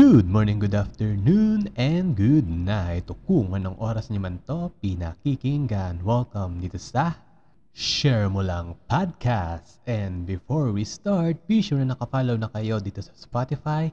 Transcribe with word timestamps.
Good 0.00 0.32
morning, 0.32 0.56
good 0.56 0.72
afternoon, 0.72 1.68
and 1.76 2.16
good 2.16 2.48
night. 2.48 3.12
O 3.12 3.20
kung 3.28 3.52
anong 3.52 3.76
oras 3.76 4.08
niyo 4.08 4.24
man 4.24 4.40
to, 4.48 4.72
pinakikinggan. 4.80 6.00
Welcome 6.00 6.56
dito 6.64 6.80
sa 6.80 7.20
Share 7.76 8.32
Mo 8.32 8.40
Lang 8.40 8.80
Podcast. 8.88 9.76
And 9.84 10.24
before 10.24 10.72
we 10.72 10.88
start, 10.88 11.44
be 11.44 11.60
sure 11.60 11.84
na 11.84 11.92
nakafollow 11.92 12.40
na 12.40 12.48
kayo 12.48 12.80
dito 12.80 13.04
sa 13.04 13.12
Spotify. 13.12 13.92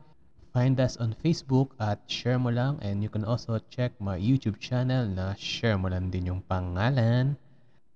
Find 0.55 0.79
us 0.79 0.95
on 0.95 1.11
Facebook 1.19 1.75
at 1.75 1.99
Share 2.07 2.39
Mo 2.39 2.55
Lang 2.55 2.79
and 2.79 3.03
you 3.03 3.11
can 3.11 3.27
also 3.27 3.59
check 3.67 3.91
my 3.99 4.15
YouTube 4.15 4.63
channel 4.63 5.11
na 5.11 5.35
Share 5.35 5.75
Mo 5.75 5.91
Lang 5.91 6.07
din 6.07 6.31
yung 6.31 6.39
pangalan. 6.47 7.35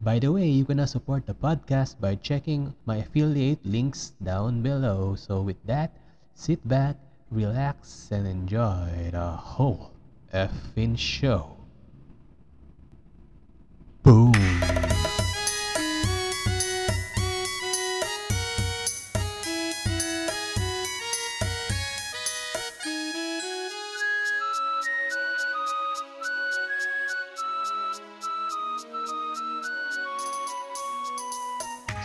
By 0.03 0.19
the 0.19 0.35
way, 0.35 0.51
you 0.51 0.67
can 0.67 0.83
support 0.83 1.23
the 1.31 1.37
podcast 1.39 1.95
by 2.03 2.19
checking 2.19 2.75
my 2.83 3.07
affiliate 3.07 3.63
links 3.63 4.19
down 4.19 4.59
below. 4.59 5.15
So 5.15 5.39
with 5.39 5.63
that, 5.63 5.95
sit 6.35 6.59
back, 6.67 6.99
relax, 7.31 8.09
and 8.11 8.27
enjoy 8.27 9.09
the 9.11 9.31
whole 9.31 9.91
effing 10.33 10.97
show. 10.97 11.55
Boom! 14.03 14.90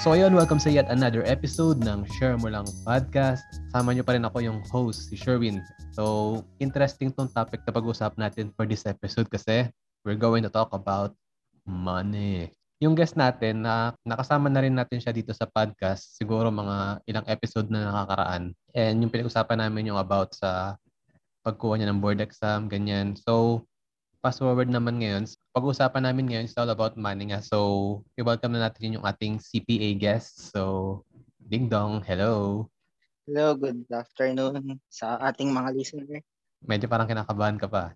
So 0.07 0.15
ayun, 0.15 0.39
welcome 0.39 0.63
sa 0.63 0.71
yet 0.71 0.87
another 0.87 1.27
episode 1.27 1.83
ng 1.83 2.07
Share 2.15 2.39
Mo 2.39 2.47
Lang 2.47 2.63
Podcast. 2.87 3.43
Sama 3.75 3.91
niyo 3.91 4.07
pa 4.07 4.15
rin 4.15 4.23
ako 4.23 4.39
yung 4.39 4.63
host, 4.71 5.11
si 5.11 5.19
Sherwin. 5.19 5.59
So, 5.91 6.47
interesting 6.63 7.11
tong 7.11 7.27
topic 7.27 7.67
na 7.67 7.75
pag-usap 7.75 8.15
natin 8.15 8.55
for 8.55 8.71
this 8.71 8.87
episode 8.87 9.27
kasi 9.27 9.67
we're 10.07 10.15
going 10.15 10.47
to 10.47 10.53
talk 10.55 10.71
about 10.71 11.11
money. 11.67 12.55
Yung 12.79 12.95
guest 12.95 13.19
natin, 13.19 13.67
na 13.67 13.99
nakasama 14.07 14.47
na 14.47 14.63
rin 14.63 14.79
natin 14.79 15.03
siya 15.03 15.11
dito 15.11 15.35
sa 15.35 15.51
podcast, 15.51 16.15
siguro 16.15 16.55
mga 16.55 17.03
ilang 17.11 17.27
episode 17.27 17.67
na 17.67 17.91
nakakaraan. 17.91 18.55
And 18.79 19.03
yung 19.03 19.11
pinag-usapan 19.11 19.59
namin 19.59 19.91
yung 19.91 19.99
about 19.99 20.39
sa 20.39 20.79
pagkuha 21.43 21.83
niya 21.83 21.91
ng 21.91 21.99
board 21.99 22.23
exam, 22.23 22.71
ganyan. 22.71 23.19
So, 23.19 23.67
fast 24.27 24.43
forward 24.43 24.67
naman 24.67 24.99
ngayon, 24.99 25.23
pag-uusapan 25.55 26.03
namin 26.03 26.27
ngayon 26.27 26.51
is 26.51 26.59
all 26.59 26.67
about 26.67 26.99
money 26.99 27.31
nga. 27.31 27.39
So, 27.39 28.03
i-welcome 28.19 28.59
na 28.59 28.67
natin 28.67 28.99
yung 28.99 29.07
ating 29.07 29.39
CPA 29.39 29.95
guest. 29.95 30.51
So, 30.51 31.07
Ding 31.39 31.71
Dong, 31.71 32.03
hello. 32.03 32.67
Hello, 33.23 33.55
good 33.55 33.87
afternoon 33.87 34.83
sa 34.91 35.15
ating 35.31 35.55
mga 35.55 35.71
listener. 35.79 36.19
Medyo 36.59 36.91
parang 36.91 37.07
kinakabahan 37.07 37.55
ka 37.55 37.71
pa. 37.71 37.95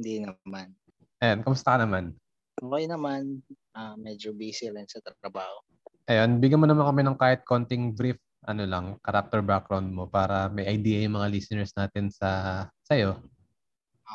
Hindi 0.00 0.24
naman. 0.24 0.72
Ayan, 1.20 1.44
kamusta 1.44 1.76
ka 1.76 1.84
naman? 1.84 2.16
Okay 2.56 2.84
naman. 2.88 3.44
Uh, 3.76 4.00
medyo 4.00 4.32
busy 4.32 4.72
lang 4.72 4.88
sa 4.88 5.04
trabaho. 5.04 5.60
Ayun, 6.08 6.40
bigyan 6.40 6.64
mo 6.64 6.72
naman 6.72 6.88
kami 6.88 7.04
ng 7.04 7.20
kahit 7.20 7.44
konting 7.44 7.92
brief 7.92 8.16
ano 8.48 8.64
lang, 8.64 8.96
character 9.04 9.44
background 9.44 9.92
mo 9.92 10.08
para 10.08 10.48
may 10.48 10.64
idea 10.64 11.04
yung 11.04 11.20
mga 11.20 11.28
listeners 11.28 11.76
natin 11.76 12.08
sa 12.08 12.64
sa'yo. 12.88 13.20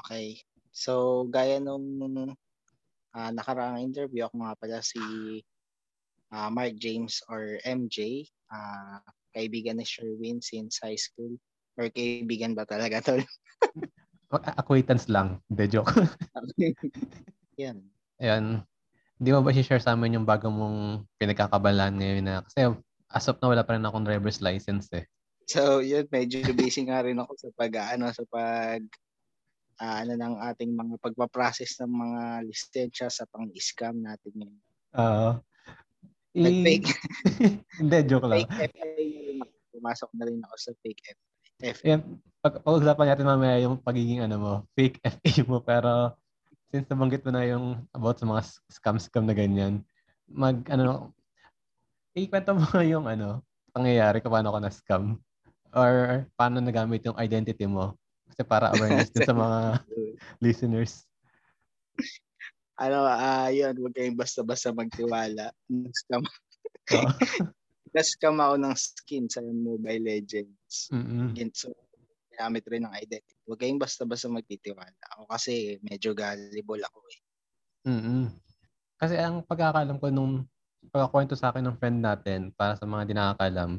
Okay. 0.02 0.42
So, 0.76 1.24
gaya 1.32 1.64
nung 1.64 2.04
uh, 3.16 3.32
nakaraang 3.32 3.80
interview, 3.80 4.28
ako 4.28 4.44
nga 4.44 4.54
pala 4.60 4.78
si 4.84 5.00
uh, 6.36 6.52
Mark 6.52 6.76
James 6.76 7.24
or 7.32 7.64
MJ. 7.64 8.28
Uh, 8.52 9.00
kaibigan 9.32 9.80
ni 9.80 9.88
Sherwin 9.88 10.44
since 10.44 10.84
high 10.84 11.00
school. 11.00 11.40
Or 11.80 11.88
kaibigan 11.88 12.60
ba 12.60 12.68
talaga 12.68 13.00
tol? 13.00 13.24
Acquaintance 14.60 15.08
lang. 15.08 15.40
De 15.48 15.64
joke. 15.64 15.96
Yan. 17.62 17.80
Ayan. 18.20 18.68
Hindi 19.16 19.30
mo 19.32 19.40
ba 19.48 19.56
si-share 19.56 19.80
sa 19.80 19.96
amin 19.96 20.20
yung 20.20 20.28
bago 20.28 20.52
mong 20.52 21.08
pinagkakabalan 21.16 21.96
ngayon 21.96 22.24
na 22.28 22.44
kasi 22.44 22.68
as 23.08 23.32
of 23.32 23.40
na 23.40 23.48
wala 23.48 23.64
pa 23.64 23.80
rin 23.80 23.88
akong 23.88 24.04
driver's 24.04 24.44
license 24.44 24.92
eh. 24.92 25.08
So, 25.48 25.80
yun, 25.80 26.04
medyo 26.12 26.52
busy 26.52 26.84
nga 26.90 27.00
rin 27.06 27.22
ako 27.22 27.32
sa 27.38 27.50
pag, 27.56 27.72
ano, 27.96 28.12
sa 28.12 28.28
pag, 28.28 28.82
uh, 29.82 29.96
ano, 30.04 30.14
ng 30.16 30.36
ating 30.54 30.72
mga 30.72 30.96
pagpaprocess 31.04 31.80
ng 31.84 31.92
mga 31.92 32.22
lisensya 32.48 33.08
sa 33.12 33.28
pang-scam 33.28 34.00
natin 34.00 34.32
ngayon. 34.36 34.64
Oo. 34.96 35.30
Uh, 36.36 36.64
fake 36.64 36.90
Hindi, 37.80 37.98
joke 38.08 38.28
lang. 38.28 38.44
Fake 38.48 38.76
FA 38.76 38.88
Pumasok 39.76 40.10
na 40.16 40.24
rin 40.28 40.40
ako 40.44 40.56
sa 40.56 40.72
fake 40.84 41.04
FA. 41.60 41.84
Yan, 41.88 42.02
pag, 42.44 42.60
pag-usapan 42.64 43.08
natin 43.12 43.28
mamaya 43.28 43.58
yung 43.64 43.80
pagiging 43.80 44.24
ano 44.24 44.36
mo, 44.40 44.54
fake 44.76 45.00
FA 45.04 45.32
mo, 45.48 45.60
pero 45.64 46.16
since 46.72 46.88
nabanggit 46.92 47.24
mo 47.24 47.32
na 47.32 47.44
yung 47.48 47.84
about 47.96 48.20
sa 48.20 48.28
mga 48.28 48.42
scam-scam 48.72 49.24
na 49.28 49.36
ganyan, 49.36 49.84
mag, 50.28 50.60
ano, 50.72 51.16
ikwento 52.16 52.56
mo 52.56 52.68
yung 52.84 53.08
ano, 53.08 53.44
pangyayari 53.76 54.24
kung 54.24 54.32
paano 54.32 54.56
ka 54.56 54.60
na-scam 54.64 55.20
or 55.76 56.24
paano 56.40 56.64
nagamit 56.64 57.04
yung 57.04 57.20
identity 57.20 57.68
mo 57.68 58.00
kasi 58.30 58.42
para 58.44 58.74
awareness 58.74 59.14
din 59.14 59.24
sa 59.26 59.36
mga 59.46 59.60
listeners. 60.44 61.06
Ano, 62.76 63.08
uh, 63.08 63.48
yun, 63.56 63.72
huwag 63.80 63.96
kayong 63.96 64.20
basta-basta 64.20 64.76
magtiwala. 64.76 65.56
Na-scam. 65.72 66.24
Oh. 66.92 67.12
Na-scam 67.96 68.36
ako 68.36 68.56
ng 68.60 68.76
skin 68.76 69.26
sa 69.32 69.40
Mobile 69.40 70.04
Legends. 70.04 70.92
Mm-hmm. 70.92 71.56
So, 71.56 71.72
gamit 72.36 72.68
rin 72.68 72.84
ng 72.84 72.92
identity. 72.92 73.40
Huwag 73.48 73.64
kayong 73.64 73.80
basta-basta 73.80 74.28
magtitiwala. 74.28 75.00
Ako 75.16 75.32
kasi 75.32 75.80
medyo 75.80 76.12
gullible 76.12 76.84
ako 76.84 77.00
eh. 77.08 77.20
Mm-hmm. 77.88 78.24
Kasi 79.00 79.16
ang 79.16 79.40
pagkakalam 79.48 79.96
ko 79.96 80.12
nung 80.12 80.44
pagkakwento 80.92 81.40
sa 81.40 81.56
akin 81.56 81.72
ng 81.72 81.80
friend 81.80 82.00
natin 82.04 82.40
para 82.54 82.76
sa 82.76 82.84
mga 82.84 83.04
di 83.08 83.14
nakakalam 83.16 83.72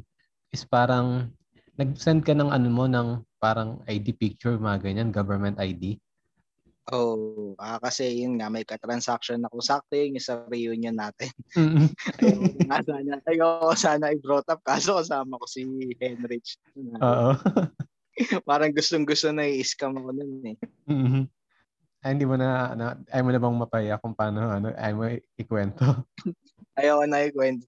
is 0.50 0.64
parang 0.64 1.30
nag-send 1.76 2.24
ka 2.24 2.32
ng 2.32 2.50
ano 2.52 2.68
mo 2.72 2.84
ng 2.88 3.20
parang 3.36 3.84
ID 3.84 4.16
picture, 4.16 4.56
mga 4.56 4.80
ganyan, 4.82 5.08
government 5.12 5.60
ID. 5.60 6.00
Oh, 6.94 7.58
ah, 7.58 7.82
kasi 7.82 8.22
yun 8.22 8.38
nga, 8.38 8.46
may 8.46 8.62
ka-transaction 8.62 9.42
ako. 9.42 9.58
Sakto 9.58 9.98
yun 9.98 10.22
sa 10.22 10.46
reunion 10.46 10.94
natin. 10.94 11.34
Mm-hmm. 11.58 11.86
ayoko, 12.70 12.86
sana, 12.86 13.12
ayoko 13.26 13.70
sana 13.74 14.06
i-brought 14.14 14.46
up 14.46 14.62
kaso 14.62 14.94
kasama 14.94 15.34
ko 15.34 15.46
si 15.50 15.66
Henrich. 15.98 16.62
Oo. 17.02 17.34
parang 18.48 18.70
gustong-gusto 18.70 19.34
na 19.34 19.50
i-scam 19.50 19.98
ako 19.98 20.10
nun 20.14 20.54
eh. 20.54 20.56
Mm-hmm. 20.86 21.24
Ay, 22.06 22.10
hindi 22.14 22.26
mo 22.30 22.38
na, 22.38 22.70
ano, 22.70 22.84
ay 23.10 23.20
mo 23.26 23.30
na 23.34 23.42
bang 23.42 23.58
mapaya 23.58 23.94
kung 23.98 24.14
paano, 24.14 24.46
ano, 24.46 24.70
ay 24.78 24.92
mo 24.94 25.10
ikwento? 25.34 26.06
Ayoko 26.78 27.02
na 27.10 27.26
ikwento. 27.26 27.66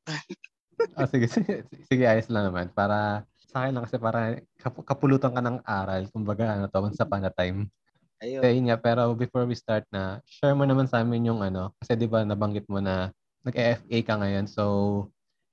oh, 0.95 1.11
sige, 1.11 1.27
sige, 1.27 1.67
sige, 1.91 2.05
ayos 2.07 2.31
lang 2.31 2.55
naman. 2.55 2.71
Para, 2.71 3.27
sa 3.49 3.65
akin 3.65 3.73
lang 3.75 3.85
kasi 3.89 3.97
para 3.97 4.37
kapulutan 4.85 5.33
ka 5.33 5.41
ng 5.41 5.59
aral. 5.65 6.03
Kumbaga, 6.13 6.55
ano 6.55 6.69
to, 6.69 6.85
once 6.85 7.01
upon 7.01 7.25
a 7.25 7.33
time. 7.33 7.73
Ayun. 8.21 8.43
Kaya 8.45 8.59
nga, 8.69 8.77
pero 8.77 9.03
before 9.17 9.49
we 9.49 9.57
start 9.57 9.89
na, 9.89 10.21
share 10.29 10.53
mo 10.53 10.69
naman 10.69 10.85
sa 10.85 11.01
amin 11.01 11.33
yung 11.33 11.41
ano, 11.41 11.73
kasi 11.81 11.97
di 11.97 12.05
ba 12.05 12.27
nabanggit 12.27 12.69
mo 12.69 12.83
na 12.83 13.15
nag-FA 13.47 13.99
ka 14.05 14.15
ngayon. 14.21 14.47
So, 14.51 14.65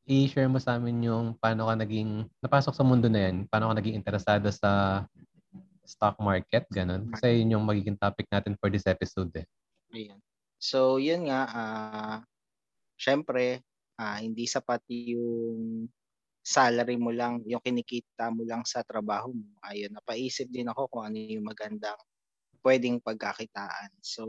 i-share 0.05 0.51
mo 0.51 0.59
sa 0.59 0.75
amin 0.75 1.07
yung 1.07 1.25
paano 1.37 1.71
ka 1.71 1.77
naging, 1.77 2.27
napasok 2.43 2.73
sa 2.75 2.83
mundo 2.85 3.07
na 3.07 3.29
yan, 3.29 3.47
paano 3.47 3.71
ka 3.71 3.79
naging 3.79 3.97
interesado 3.97 4.49
sa 4.51 5.01
stock 5.85 6.17
market, 6.17 6.65
ganun. 6.73 7.07
Kasi 7.13 7.41
yun 7.41 7.57
yung 7.57 7.65
magiging 7.65 7.95
topic 7.95 8.25
natin 8.33 8.57
for 8.57 8.73
this 8.73 8.89
episode 8.89 9.29
eh. 9.37 9.45
Ayan. 9.93 10.17
So, 10.57 10.97
yun 10.97 11.29
nga, 11.29 11.41
uh, 11.45 12.17
syempre, 12.97 13.61
uh, 14.01 14.17
hindi 14.17 14.49
sapat 14.49 14.81
yung 14.89 15.85
salary 16.45 16.93
mo 17.01 17.09
lang, 17.09 17.41
yung 17.49 17.57
kinikita 17.57 18.29
mo 18.29 18.45
lang 18.45 18.61
sa 18.69 18.85
trabaho 18.85 19.33
mo. 19.33 19.49
Ayun, 19.65 19.97
napaisip 19.97 20.45
din 20.53 20.69
ako 20.69 20.85
kung 20.93 21.09
ano 21.09 21.17
yung 21.17 21.41
magandang 21.41 21.97
pwedeng 22.61 23.01
pagkakitaan. 23.01 23.89
So, 24.05 24.21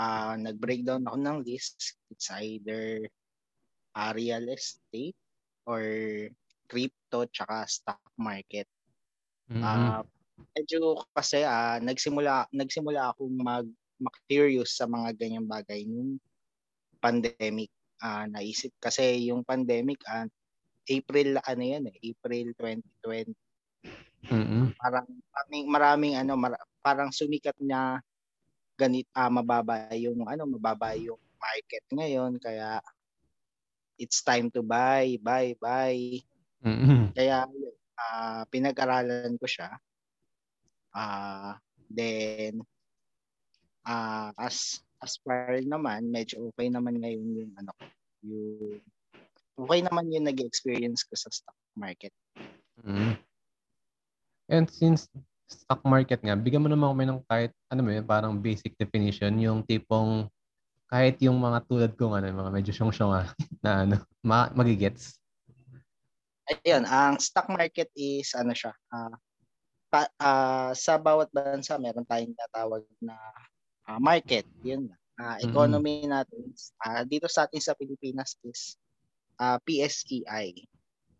uh, 0.00 0.34
nag-breakdown 0.40 1.04
ako 1.04 1.16
ng 1.20 1.38
list. 1.44 2.00
It's 2.08 2.32
either 2.32 3.04
uh, 3.92 4.10
real 4.16 4.48
estate 4.48 5.16
or 5.68 5.84
crypto 6.72 7.28
tsaka 7.28 7.68
stock 7.68 8.00
market. 8.16 8.64
Mm-hmm. 9.52 9.60
Uh, 9.60 10.02
medyo 10.56 11.04
kasi 11.12 11.44
uh, 11.44 11.76
nagsimula 11.84 12.48
nagsimula 12.48 13.12
akong 13.12 13.36
mag 13.36 13.68
curious 14.24 14.80
sa 14.80 14.88
mga 14.88 15.14
ganyang 15.20 15.44
bagay 15.44 15.84
nung 15.84 16.16
pandemic. 16.96 17.68
Uh, 18.02 18.26
naisip 18.26 18.74
kasi 18.82 19.30
yung 19.30 19.46
pandemic 19.46 20.00
uh, 20.10 20.26
April 20.88 21.38
ano 21.42 21.62
yan 21.62 21.84
eh, 21.90 21.96
April 22.10 22.54
2020. 22.58 23.32
Mm-hmm. 24.30 24.78
Parang 24.78 25.06
maraming 25.06 25.66
maraming 25.66 26.14
ano 26.18 26.32
mar, 26.38 26.54
parang 26.82 27.10
sumikat 27.10 27.58
na 27.58 27.98
ganit 28.78 29.06
uh, 29.14 29.30
mababa 29.30 29.90
yung 29.94 30.26
ano 30.26 30.46
mababa 30.46 30.94
yung 30.98 31.18
market 31.38 31.84
ngayon 31.90 32.38
kaya 32.38 32.78
it's 33.98 34.22
time 34.22 34.50
to 34.50 34.62
buy, 34.62 35.18
buy, 35.22 35.54
buy. 35.58 35.98
Mm-hmm. 36.62 37.14
Kaya 37.14 37.46
uh, 37.98 38.42
pinag-aralan 38.50 39.38
ko 39.38 39.46
siya. 39.46 39.70
Uh, 40.90 41.54
then, 41.86 42.62
uh, 43.86 44.30
as 44.38 44.82
as 45.02 45.18
far 45.22 45.58
naman, 45.62 46.10
medyo 46.10 46.50
okay 46.50 46.70
naman 46.70 46.98
ngayon 47.02 47.28
yung 47.42 47.52
ano 47.58 47.72
yung 48.22 48.78
okay 49.58 49.80
naman 49.84 50.12
yung 50.12 50.26
nag-experience 50.26 51.04
ko 51.06 51.14
sa 51.16 51.28
stock 51.28 51.58
market. 51.76 52.12
Mm. 52.82 53.16
And 54.48 54.66
since 54.68 55.08
stock 55.48 55.84
market 55.84 56.20
nga, 56.24 56.36
bigyan 56.36 56.64
mo 56.64 56.68
naman 56.72 56.92
kami 56.96 57.04
ng 57.08 57.20
kahit, 57.28 57.52
ano 57.68 57.80
mo 57.84 57.90
yun, 57.92 58.04
parang 58.04 58.36
basic 58.40 58.76
definition, 58.76 59.36
yung 59.40 59.64
tipong 59.64 60.28
kahit 60.92 61.16
yung 61.24 61.40
mga 61.40 61.64
tulad 61.68 61.92
ko, 61.96 62.12
ano, 62.12 62.28
mga 62.28 62.52
medyo 62.52 62.72
syong-syong 62.72 63.12
ah, 63.12 63.28
na 63.64 63.70
ano, 63.88 63.96
ma- 64.20 64.52
magigets. 64.52 65.16
Ayun, 66.48 66.84
ang 66.84 67.16
stock 67.16 67.48
market 67.48 67.88
is, 67.96 68.34
ano 68.36 68.52
siya, 68.52 68.76
uh, 68.92 69.14
pa, 69.88 70.08
uh, 70.20 70.72
sa 70.76 71.00
bawat 71.00 71.32
bansa, 71.32 71.80
meron 71.80 72.04
tayong 72.04 72.36
natawag 72.36 72.84
na 73.00 73.16
uh, 73.88 74.00
market. 74.00 74.44
Yun 74.60 74.92
uh, 75.20 75.36
economy 75.42 76.04
mm-hmm. 76.04 76.14
natin 76.14 76.42
uh, 76.86 77.02
dito 77.04 77.28
sa 77.28 77.44
atin 77.46 77.60
sa 77.60 77.76
Pilipinas 77.76 78.38
is 78.46 78.78
uh, 79.42 79.58
PSEI 79.66 80.62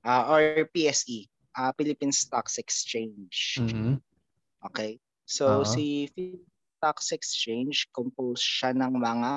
uh, 0.07 0.23
or 0.31 0.71
PSE, 0.71 1.27
uh, 1.59 1.75
Philippine 1.75 2.15
Stocks 2.15 2.59
Exchange. 2.63 3.59
Mm-hmm. 3.59 3.99
Okay? 4.71 5.03
So 5.27 5.63
uh-huh. 5.63 5.67
si 5.67 6.07
Philippine 6.15 6.47
Stocks 6.79 7.11
Exchange 7.11 7.91
composed 7.91 8.47
siya 8.47 8.71
ng 8.79 8.95
mga 8.95 9.33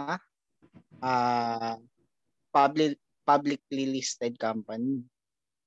uh, 1.01 1.75
public 2.53 3.01
publicly 3.25 3.89
listed 3.89 4.37
company. 4.37 5.01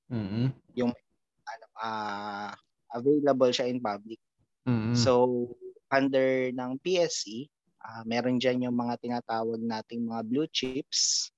Mm-hmm. 0.07 0.55
Yung 0.79 0.95
ano 1.43 1.65
uh, 1.75 2.51
available 2.95 3.51
siya 3.51 3.67
in 3.67 3.83
public. 3.83 4.19
Mm-hmm. 4.63 4.95
So 4.95 5.47
under 5.91 6.53
ng 6.55 6.79
PSE, 6.79 7.51
uh, 7.83 8.03
meron 8.07 8.39
diyan 8.39 8.69
yung 8.69 8.77
mga 8.79 8.95
tinatawag 9.03 9.59
nating 9.59 10.07
mga 10.07 10.21
blue 10.27 10.47
chips. 10.51 11.31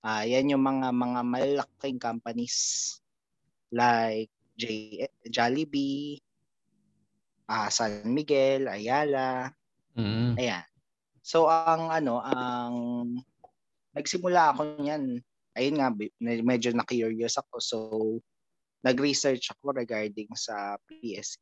Uh, 0.00 0.24
yan 0.24 0.48
yung 0.48 0.64
mga 0.64 0.92
mga 0.96 1.20
malalaking 1.24 2.00
companies 2.00 2.98
like 3.68 4.32
J 4.56 4.96
Jollibee, 5.28 6.20
uh, 7.48 7.68
San 7.68 8.08
Miguel, 8.08 8.68
Ayala. 8.68 9.52
Mm-hmm. 9.96 10.40
Ayan. 10.40 10.66
So 11.20 11.48
ang 11.52 11.92
ano, 11.92 12.24
ang 12.24 12.74
nagsimula 13.92 14.56
ako 14.56 14.80
niyan. 14.80 15.20
Ayun 15.58 15.76
nga 15.76 15.92
medyo 16.22 16.72
na-curious 16.72 17.36
ako. 17.36 17.54
So 17.60 17.76
nag-research 18.80 19.52
ako 19.52 19.76
regarding 19.76 20.32
sa 20.32 20.80
PS 20.88 21.36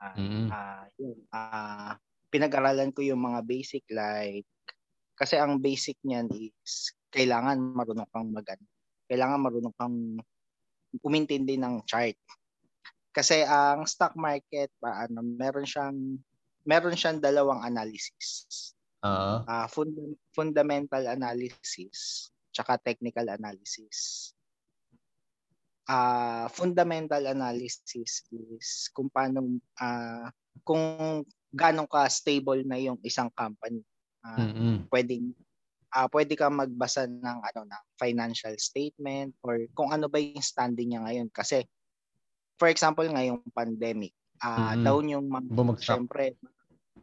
Uh, 0.00 0.16
mm-hmm. 0.16 0.46
uh, 0.48 0.84
yun, 0.96 1.18
uh, 1.28 1.92
pinag-aralan 2.32 2.88
ko 2.88 3.04
yung 3.04 3.20
mga 3.20 3.44
basic 3.44 3.84
like 3.92 4.48
kasi 5.12 5.36
ang 5.36 5.60
basic 5.60 6.00
niyan 6.00 6.24
is 6.32 6.96
kailangan 7.10 7.58
marunong 7.58 8.08
kang 8.10 8.30
mag 8.30 8.46
kailangan 9.10 9.42
marunong 9.42 9.74
kang 9.74 9.96
umintindi 11.02 11.58
ng 11.58 11.82
chart. 11.86 12.16
Kasi 13.10 13.42
ang 13.42 13.86
stock 13.90 14.14
market 14.14 14.70
pa 14.78 15.06
ano 15.06 15.22
meron 15.22 15.66
siyang 15.66 15.98
meron 16.62 16.94
siyang 16.94 17.18
dalawang 17.18 17.66
analysis. 17.66 18.70
Uh-huh. 19.00 19.42
Uh, 19.48 19.66
fund- 19.66 20.20
fundamental 20.36 21.00
analysis 21.08 22.28
tsaka 22.52 22.76
technical 22.76 23.24
analysis 23.32 24.30
uh, 25.90 26.46
fundamental 26.54 27.22
analysis 27.26 28.22
is 28.30 28.68
kung 28.94 29.10
paano 29.10 29.58
uh, 29.82 30.30
kung 30.62 30.82
gaano 31.50 31.90
ka 31.90 32.06
stable 32.06 32.62
na 32.62 32.78
yung 32.78 32.98
isang 33.02 33.30
company. 33.34 33.82
Uh, 34.22 34.38
mm-hmm. 34.38 34.74
Pwedeng 34.86 35.34
uh, 35.94 36.08
pwede 36.10 36.34
ka 36.38 36.50
magbasa 36.50 37.06
ng 37.06 37.38
ano 37.42 37.60
ng 37.66 37.84
financial 37.98 38.54
statement 38.56 39.34
or 39.42 39.66
kung 39.74 39.90
ano 39.90 40.06
ba 40.06 40.18
yung 40.18 40.42
standing 40.42 40.94
niya 40.94 41.04
ngayon 41.04 41.28
kasi 41.30 41.66
for 42.56 42.70
example 42.70 43.06
ngayong 43.06 43.42
pandemic 43.54 44.14
uh, 44.42 44.74
mm-hmm. 44.74 44.84
down 44.84 45.04
yung 45.08 45.26
mga 45.26 45.48
Bumagsak. 45.50 45.96
syempre 45.96 46.36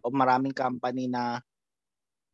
o 0.04 0.12
maraming 0.14 0.56
company 0.56 1.10
na 1.10 1.42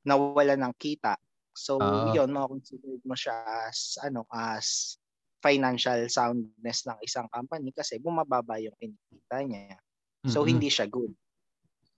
nawala 0.04 0.60
ng 0.60 0.74
kita 0.78 1.16
so 1.54 1.80
uh, 1.80 2.12
yun 2.12 2.34
mo-consider 2.34 3.00
mo 3.06 3.16
siya 3.16 3.38
as 3.70 3.96
ano 4.02 4.26
as 4.34 4.98
financial 5.44 6.08
soundness 6.08 6.88
ng 6.88 6.98
isang 7.04 7.28
company 7.28 7.76
kasi 7.76 8.00
bumababa 8.00 8.56
yung 8.64 8.72
kinikita 8.80 9.38
niya. 9.44 9.76
So 10.24 10.40
mm-hmm. 10.40 10.52
hindi 10.56 10.70
siya 10.72 10.88
good. 10.88 11.12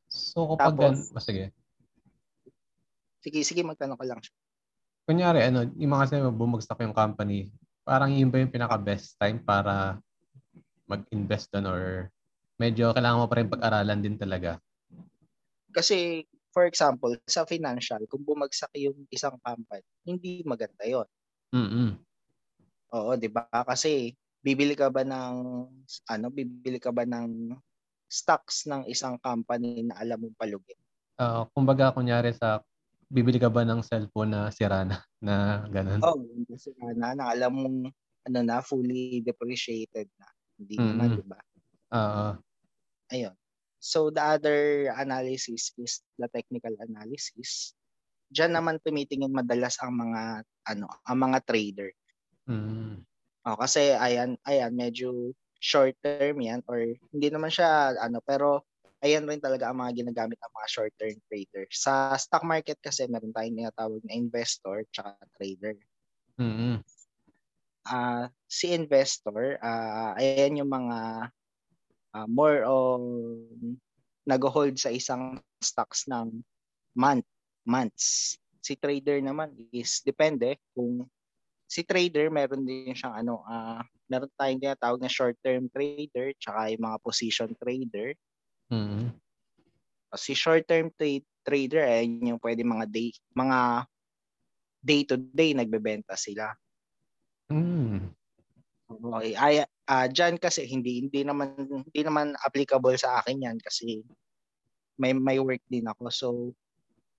So 0.09 0.57
kapag 0.57 0.73
Tapos, 0.73 0.81
gan- 0.81 1.13
oh, 1.13 1.21
sige. 1.21 1.43
Sige, 3.21 3.39
sige 3.45 3.61
magtanong 3.61 4.01
ka 4.01 4.05
lang 4.09 4.19
siya. 4.25 4.33
Kunyari, 5.05 5.45
ano, 5.45 5.69
yung 5.77 5.93
mga 5.93 6.05
sabi 6.09 6.25
bumagsak 6.33 6.81
yung 6.81 6.97
company, 6.97 7.53
parang 7.85 8.09
yun 8.09 8.33
ba 8.33 8.41
yung 8.41 8.49
pinaka-best 8.49 9.21
time 9.21 9.37
para 9.37 10.01
mag-invest 10.89 11.53
doon 11.53 11.69
or 11.69 11.81
medyo 12.57 12.89
kailangan 12.89 13.21
mo 13.21 13.29
pa 13.29 13.37
rin 13.37 13.49
pag-aralan 13.49 14.01
din 14.01 14.17
talaga? 14.17 14.57
Kasi, 15.69 16.25
for 16.49 16.65
example, 16.65 17.13
sa 17.29 17.45
financial, 17.45 18.01
kung 18.09 18.25
bumagsak 18.25 18.73
yung 18.81 19.05
isang 19.13 19.37
company, 19.45 19.85
hindi 20.09 20.41
maganda 20.41 20.81
yon. 20.89 21.05
Mm-hmm. 21.53 21.89
Oo, 22.95 23.11
'di 23.13 23.29
ba? 23.29 23.45
Kasi 23.51 24.15
bibili 24.41 24.73
ka 24.73 24.89
ba 24.89 25.05
ng 25.05 25.35
ano, 26.09 26.25
bibili 26.33 26.81
ka 26.81 26.89
ba 26.89 27.03
ng 27.05 27.53
stocks 28.09 28.65
ng 28.65 28.87
isang 28.87 29.19
company 29.19 29.85
na 29.85 30.01
alam 30.01 30.21
mong 30.21 30.37
palugi? 30.37 30.73
Uh, 31.19 31.43
kumbaga 31.51 31.91
kunyari 31.91 32.31
sa 32.33 32.63
bibili 33.09 33.37
ka 33.37 33.49
ba 33.53 33.61
ng 33.61 33.85
cellphone 33.85 34.33
na 34.33 34.41
sira 34.49 34.81
na 34.83 34.97
na 35.21 35.65
ganun? 35.69 36.01
Oo, 36.01 36.21
oh, 36.21 36.57
sira 36.57 36.93
na, 36.97 37.13
na 37.13 37.31
alam 37.31 37.53
mong 37.53 37.79
ano 38.25 38.39
na 38.41 38.59
fully 38.65 39.21
depreciated 39.21 40.09
na. 40.17 40.27
Hindi 40.57 40.75
mm-hmm. 40.75 40.91
naman, 40.97 41.09
'di 41.13 41.25
ba? 41.29 41.39
Oo. 41.93 42.27
Ayun. 43.13 43.35
So 43.77 44.09
the 44.09 44.23
other 44.23 44.89
analysis 44.97 45.69
is 45.77 46.01
the 46.17 46.25
technical 46.33 46.73
analysis. 46.81 47.77
Diyan 48.33 48.57
naman 48.57 48.81
tumitingin 48.81 49.29
madalas 49.29 49.77
ang 49.77 49.93
mga 49.93 50.41
ano, 50.65 50.89
ang 51.05 51.17
mga 51.21 51.39
trader. 51.45 51.93
Mm. 52.49 53.05
Oh, 53.45 53.57
kasi 53.61 53.93
ayan, 53.93 54.41
ayan 54.49 54.73
medyo 54.73 55.37
short 55.61 55.93
term 56.01 56.41
'yan 56.41 56.65
or 56.65 56.81
hindi 57.13 57.27
naman 57.29 57.53
siya 57.53 57.93
ano 58.01 58.17
pero 58.25 58.65
ayan 59.05 59.29
rin 59.29 59.37
talaga 59.37 59.69
ang 59.69 59.77
mga 59.77 60.01
ginagamit 60.01 60.37
ng 60.41 60.55
mga 60.57 60.67
short 60.73 60.93
term 60.97 61.17
trader. 61.29 61.65
Sa 61.69 62.17
stock 62.17 62.41
market 62.41 62.81
kasi 62.81 63.05
meron 63.05 63.31
tayong 63.31 63.61
tinatawag 63.61 64.01
na 64.01 64.17
investor 64.17 64.81
at 64.97 65.29
trader. 65.37 65.77
Mm-hmm. 66.41 66.81
Uh, 67.85 68.25
si 68.49 68.73
investor, 68.73 69.61
uh, 69.61 70.17
ayan 70.17 70.65
yung 70.65 70.71
mga 70.73 71.29
uh, 72.17 72.27
more 72.27 72.65
on 72.65 73.01
nag-hold 74.25 74.73
sa 74.81 74.89
isang 74.89 75.37
stocks 75.61 76.09
ng 76.09 76.41
month, 76.97 77.29
months. 77.61 78.35
Si 78.65 78.73
trader 78.73 79.21
naman 79.21 79.53
is 79.69 80.01
depende 80.01 80.57
kung 80.73 81.05
si 81.69 81.85
trader 81.85 82.33
meron 82.33 82.65
din 82.65 82.93
siyang 82.97 83.13
ano 83.25 83.45
uh, 83.45 83.81
meron 84.09 84.29
tayong 84.37 84.61
tinatawag 84.61 85.01
na 85.01 85.09
short 85.09 85.37
term 85.45 85.69
trader 85.69 86.33
tsaka 86.41 86.73
yung 86.73 86.83
mga 86.89 86.97
position 87.05 87.49
trader. 87.61 88.17
Mm-hmm. 88.73 89.13
Si 90.15 90.31
short 90.33 90.65
term 90.65 90.89
trade 90.95 91.27
trader 91.45 91.85
ay 91.85 92.09
eh, 92.09 92.29
yung 92.33 92.41
pwede 92.41 92.65
mga 92.65 92.85
day 92.89 93.13
mga 93.37 93.85
day 94.81 95.01
to 95.05 95.15
day 95.19 95.53
nagbebenta 95.53 96.17
sila. 96.17 96.49
Mm. 97.53 98.09
Okay, 98.85 99.33
ay 99.37 99.53
uh, 99.65 100.07
diyan 100.09 100.41
kasi 100.41 100.65
hindi 100.65 101.05
hindi 101.05 101.21
naman 101.21 101.53
hindi 101.57 102.01
naman 102.01 102.33
applicable 102.41 102.97
sa 102.97 103.21
akin 103.21 103.45
'yan 103.45 103.57
kasi 103.61 104.01
may 104.97 105.13
may 105.13 105.37
work 105.37 105.61
din 105.69 105.85
ako. 105.85 106.09
So 106.09 106.27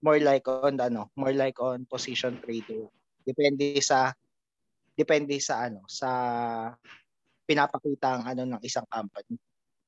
more 0.02 0.18
like 0.18 0.46
on 0.50 0.78
ano, 0.82 1.10
more 1.14 1.34
like 1.34 1.58
on 1.62 1.86
position 1.86 2.38
trader. 2.42 2.90
Depende 3.22 3.78
sa 3.82 4.14
depende 4.98 5.38
sa 5.38 5.70
ano 5.70 5.86
sa 5.86 6.10
pinapakita 7.46 8.18
ang 8.18 8.22
ano 8.26 8.42
ng 8.46 8.62
isang 8.66 8.86
company 8.90 9.38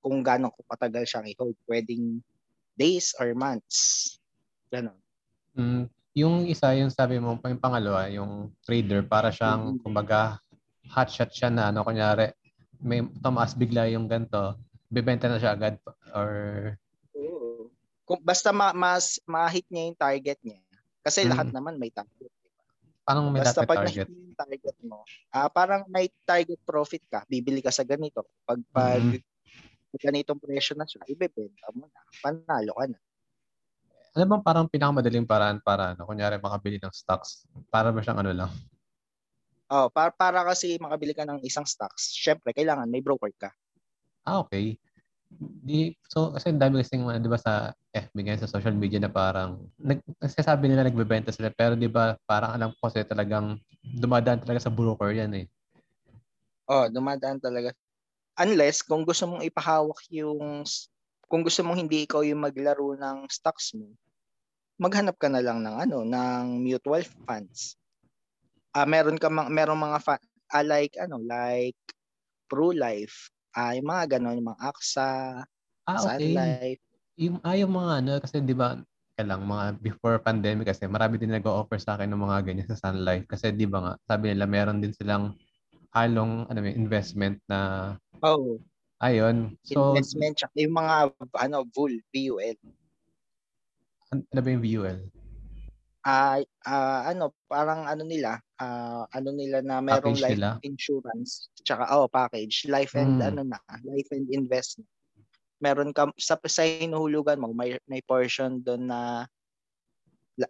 kung 0.02 0.22
gaano 0.22 0.50
ko 0.54 0.60
katagal 0.66 1.04
siyang 1.04 1.26
i-hold 1.30 1.56
pwedeng 1.66 2.22
days 2.78 3.14
or 3.18 3.34
months 3.34 4.16
ganun 4.70 4.98
mm, 5.58 5.84
yung 6.14 6.46
isa 6.46 6.74
yung 6.74 6.90
sabi 6.90 7.18
mo 7.18 7.38
yung 7.38 7.62
pangalawa 7.62 8.06
yung 8.10 8.54
trader 8.62 9.06
para 9.06 9.30
siyang 9.30 9.74
mm-hmm. 9.74 9.82
kumbaga 9.82 10.38
hot 10.88 11.10
shot 11.10 11.30
siya 11.30 11.50
na 11.52 11.70
ano 11.70 11.82
kunyari 11.84 12.32
may 12.78 13.02
tumaas 13.22 13.58
bigla 13.58 13.90
yung 13.90 14.06
ganto 14.06 14.56
bebenta 14.88 15.26
na 15.28 15.42
siya 15.42 15.54
agad 15.54 15.76
or 16.14 16.30
kung 18.08 18.24
basta 18.24 18.56
ma- 18.56 18.72
mas 18.72 19.20
ma-hit 19.28 19.68
niya 19.68 19.92
yung 19.92 19.98
target 20.00 20.38
niya 20.40 20.60
kasi 21.04 21.26
mm. 21.26 21.28
lahat 21.28 21.48
naman 21.52 21.76
may 21.76 21.92
target 21.92 22.32
Paano 23.08 23.32
may 23.32 23.40
Basta 23.40 23.64
pag 23.64 23.88
target? 23.88 24.04
yung 24.04 24.36
target 24.36 24.76
mo, 24.84 25.00
ah 25.32 25.48
parang 25.48 25.88
may 25.88 26.12
target 26.28 26.60
profit 26.60 27.00
ka, 27.08 27.24
bibili 27.24 27.64
ka 27.64 27.72
sa 27.72 27.80
ganito. 27.80 28.20
Pag 28.44 28.60
pag 28.68 29.00
mm-hmm. 29.00 29.27
Ganitong 29.96 30.36
presyo 30.36 30.76
na 30.76 30.84
siya, 30.84 31.00
ibebenta 31.08 31.72
mo 31.72 31.88
na. 31.88 32.00
Panalo 32.20 32.76
ka 32.76 32.84
na. 32.92 32.98
Ano 34.18 34.24
bang 34.34 34.44
parang 34.44 34.66
pinakamadaling 34.68 35.28
paraan 35.28 35.58
para, 35.64 35.94
ano, 35.96 36.04
kunyari, 36.04 36.36
makabili 36.42 36.76
ng 36.82 36.92
stocks? 36.92 37.48
Para 37.72 37.88
ba 37.94 38.02
siyang 38.04 38.20
ano 38.20 38.32
lang? 38.34 38.50
Oh, 39.68 39.92
para, 39.92 40.08
para 40.12 40.40
kasi 40.48 40.80
makabili 40.80 41.12
ka 41.12 41.28
ng 41.28 41.44
isang 41.44 41.68
stocks, 41.68 42.12
syempre, 42.16 42.56
kailangan 42.56 42.88
may 42.88 43.04
broker 43.04 43.28
ka. 43.36 43.52
Ah, 44.24 44.40
okay. 44.40 44.80
Di, 45.38 45.92
so, 46.08 46.32
kasi 46.32 46.56
dami 46.56 46.80
kasing, 46.80 47.04
di 47.20 47.28
ba, 47.28 47.36
sa 47.36 47.76
FB 47.92 48.16
ngayon, 48.16 48.40
sa 48.40 48.48
social 48.48 48.72
media 48.72 48.96
na 48.96 49.12
parang, 49.12 49.60
nag, 49.76 50.00
sabi 50.24 50.72
nila 50.72 50.88
nagbebenta 50.88 51.28
sila, 51.28 51.52
pero 51.52 51.76
di 51.76 51.86
ba, 51.88 52.16
parang 52.24 52.56
alam 52.56 52.72
ko 52.76 52.88
kasi 52.88 53.04
talagang 53.04 53.60
dumadaan 53.84 54.40
talaga 54.40 54.64
sa 54.64 54.72
broker 54.72 55.12
yan 55.12 55.36
eh. 55.36 55.46
Oh, 56.68 56.88
dumadaan 56.88 57.40
talaga. 57.40 57.72
Unless, 58.38 58.86
kung 58.86 59.02
gusto 59.02 59.26
mong 59.26 59.42
ipahawak 59.42 59.98
yung, 60.14 60.62
kung 61.26 61.42
gusto 61.42 61.60
mong 61.66 61.78
hindi 61.82 62.06
ikaw 62.06 62.22
yung 62.22 62.46
maglaro 62.46 62.94
ng 62.94 63.26
stocks 63.26 63.74
mo, 63.74 63.90
maghanap 64.78 65.18
ka 65.18 65.26
na 65.26 65.42
lang 65.42 65.58
ng 65.60 65.76
ano, 65.76 66.06
ng 66.06 66.62
mutual 66.62 67.02
funds. 67.26 67.74
Ah, 68.70 68.82
uh, 68.82 68.86
meron 68.86 69.18
ka 69.18 69.26
mang, 69.26 69.50
meron 69.50 69.82
mga 69.82 69.98
fa- 69.98 70.28
uh, 70.54 70.64
like 70.64 70.94
ano, 71.02 71.18
like 71.18 71.78
Pro 72.46 72.70
Life, 72.70 73.34
ah, 73.58 73.74
uh, 73.74 73.82
yung 73.82 73.88
mga 73.90 74.04
ganon, 74.16 74.38
yung 74.38 74.48
mga 74.54 74.62
AXA, 74.62 75.10
ah, 75.90 75.98
okay. 75.98 76.06
Sun 76.06 76.22
Life. 76.38 76.82
Yung, 77.18 77.36
ah, 77.42 77.58
yung 77.58 77.74
mga 77.74 77.92
ano, 78.06 78.12
kasi 78.22 78.38
di 78.38 78.54
ba, 78.54 78.78
lang 79.18 79.42
mga 79.42 79.82
before 79.82 80.22
pandemic 80.22 80.70
kasi 80.70 80.86
marami 80.86 81.18
din 81.18 81.34
nag-offer 81.34 81.82
sa 81.82 81.98
akin 81.98 82.06
ng 82.06 82.22
mga 82.22 82.38
ganyan 82.46 82.68
sa 82.70 82.78
Sun 82.78 83.02
Life 83.02 83.26
kasi 83.26 83.50
di 83.50 83.66
ba 83.66 83.82
nga 83.82 83.92
sabi 84.06 84.30
nila 84.30 84.46
meron 84.46 84.78
din 84.78 84.94
silang 84.94 85.34
halong 86.04 86.46
ano 86.46 86.58
may 86.62 86.74
investment 86.74 87.40
na 87.50 87.94
oh 88.22 88.58
ayun. 89.02 89.54
So 89.66 89.94
investment 89.94 90.38
tsaka 90.38 90.54
yung 90.58 90.76
mga 90.78 90.94
ano 91.38 91.56
VUL 91.74 91.98
VUL 92.14 92.58
ano 94.12 94.40
ba 94.40 94.48
yung 94.48 94.64
VUL 94.64 94.98
uh, 96.08 96.38
uh, 96.64 97.00
ano 97.04 97.34
parang 97.50 97.84
ano 97.84 98.02
nila 98.06 98.40
uh, 98.60 99.04
ano 99.12 99.30
nila 99.34 99.60
na 99.60 99.84
merong 99.84 100.16
package 100.16 100.24
life 100.24 100.38
nila? 100.40 100.50
insurance 100.64 101.30
tsaka 101.62 101.84
oh 101.92 102.08
package. 102.08 102.64
Life 102.68 102.96
and 102.96 103.20
Hmm. 103.20 103.28
ano 103.34 103.40
na 103.44 103.58
life 103.84 104.08
and 104.12 104.28
investment. 104.32 104.88
Meron 105.58 105.90
ka 105.90 106.08
sa 106.16 106.38
sa 106.46 106.62
hinuhulugan 106.64 107.42
mo 107.42 107.50
may 107.50 107.76
may 107.90 108.00
portion 108.02 108.62
doon 108.62 108.88
na 108.88 109.26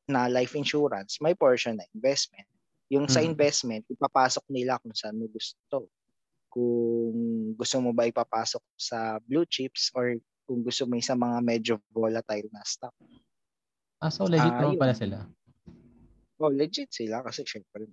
na 0.05 0.29
life 0.29 0.53
insurance 0.53 1.17
may 1.25 1.33
portion 1.33 1.81
na 1.81 1.87
investment 1.97 2.45
yung 2.89 3.07
sa 3.07 3.21
Hmm. 3.21 3.31
investment 3.33 3.85
ipapasok 3.89 4.45
nila 4.49 4.81
kung 4.81 4.93
saan 4.97 5.17
mo 5.17 5.29
gusto 5.29 5.89
kung 6.49 7.17
gusto 7.55 7.77
mo 7.81 7.93
ba 7.93 8.09
ipapasok 8.09 8.63
sa 8.75 9.21
blue 9.23 9.45
chips 9.45 9.93
or 9.93 10.17
kung 10.49 10.65
gusto 10.65 10.89
mo 10.89 10.97
sa 10.99 11.13
mga 11.13 11.39
medyo 11.45 11.75
volatile 11.93 12.49
na 12.51 12.65
stock 12.65 12.95
Ah, 13.99 14.09
so 14.15 14.25
legit 14.31 14.55
Ah, 14.55 14.63
naman 14.63 14.79
pala 14.79 14.95
sila. 14.95 15.17
oh 16.39 16.51
legit 16.53 16.89
sila 16.91 17.21
kasi 17.23 17.45
syempre 17.45 17.89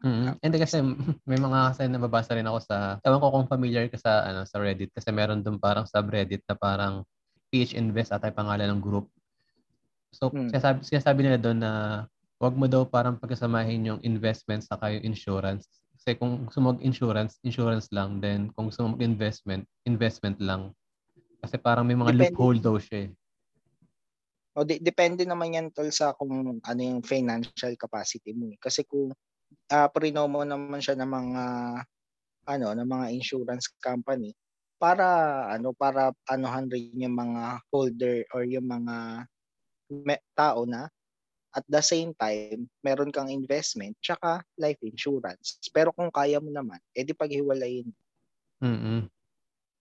Mm. 0.00 0.40
Hindi 0.40 0.56
kasi 0.56 0.80
may 1.28 1.36
mga 1.36 1.76
kasi 1.76 1.84
nababasa 1.84 2.32
rin 2.32 2.48
ako 2.48 2.58
sa 2.64 2.96
ewan 3.04 3.20
ko 3.20 3.26
kung 3.36 3.52
familiar 3.52 3.84
ka 3.92 4.00
sa 4.00 4.24
ano 4.24 4.48
sa 4.48 4.56
Reddit 4.56 4.88
kasi 4.96 5.12
meron 5.12 5.44
doon 5.44 5.60
parang 5.60 5.84
subreddit 5.84 6.40
na 6.48 6.56
parang 6.56 7.04
PH 7.52 7.76
Invest 7.76 8.08
ata 8.08 8.32
yung 8.32 8.40
pangalan 8.40 8.72
ng 8.72 8.80
group. 8.80 9.12
So 10.16 10.32
Hmm. 10.32 10.48
sinasabi, 10.48 10.88
sinasabi 10.88 11.20
nila 11.20 11.36
doon 11.36 11.58
na 11.60 11.72
wag 12.40 12.56
mo 12.56 12.64
daw 12.64 12.88
parang 12.88 13.20
pagkasamahin 13.20 13.84
yung 13.84 14.00
investment 14.00 14.64
sa 14.64 14.80
yung 14.88 15.04
insurance. 15.04 15.68
Kasi 16.00 16.16
kung 16.16 16.48
gusto 16.48 16.64
mo 16.64 16.72
mag-insurance, 16.72 17.36
insurance 17.44 17.92
lang. 17.92 18.24
Then 18.24 18.48
kung 18.56 18.72
gusto 18.72 18.88
mo 18.88 18.96
mag-investment, 18.96 19.68
investment 19.84 20.40
lang. 20.40 20.72
Kasi 21.44 21.60
parang 21.60 21.84
may 21.84 21.92
mga 21.92 22.16
Depende. 22.16 22.32
loophole 22.32 22.56
daw 22.56 22.80
siya 22.80 23.06
eh. 23.06 23.10
O 24.56 24.64
de- 24.64 24.80
depende 24.80 25.28
naman 25.28 25.52
yan 25.52 25.68
tol 25.68 25.92
sa 25.92 26.16
kung 26.16 26.58
ano 26.64 26.80
yung 26.80 27.04
financial 27.04 27.76
capacity 27.76 28.32
mo. 28.32 28.48
eh. 28.48 28.56
Kasi 28.56 28.88
kung 28.88 29.12
uh, 29.12 29.88
prino 29.92 30.24
mo 30.24 30.40
naman 30.40 30.80
siya 30.80 30.96
ng 30.96 31.10
mga 31.12 31.44
ano 32.50 32.66
ng 32.72 32.88
mga 32.88 33.06
insurance 33.14 33.68
company 33.78 34.32
para 34.80 35.06
ano 35.52 35.76
para 35.76 36.10
anuhan 36.24 36.66
rin 36.72 36.96
yung 36.96 37.12
mga 37.14 37.60
holder 37.68 38.24
or 38.32 38.48
yung 38.48 38.64
mga 38.64 39.28
me- 39.92 40.24
tao 40.32 40.64
na 40.64 40.88
at 41.50 41.66
the 41.66 41.82
same 41.82 42.14
time 42.14 42.70
meron 42.80 43.10
kang 43.10 43.26
investment 43.28 43.98
tsaka 43.98 44.42
life 44.54 44.78
insurance. 44.82 45.58
Pero 45.74 45.90
kung 45.90 46.10
kaya 46.10 46.38
mo 46.38 46.50
naman, 46.50 46.78
edi 46.94 47.10
paghiwalayin. 47.10 47.90
mm 48.62 49.10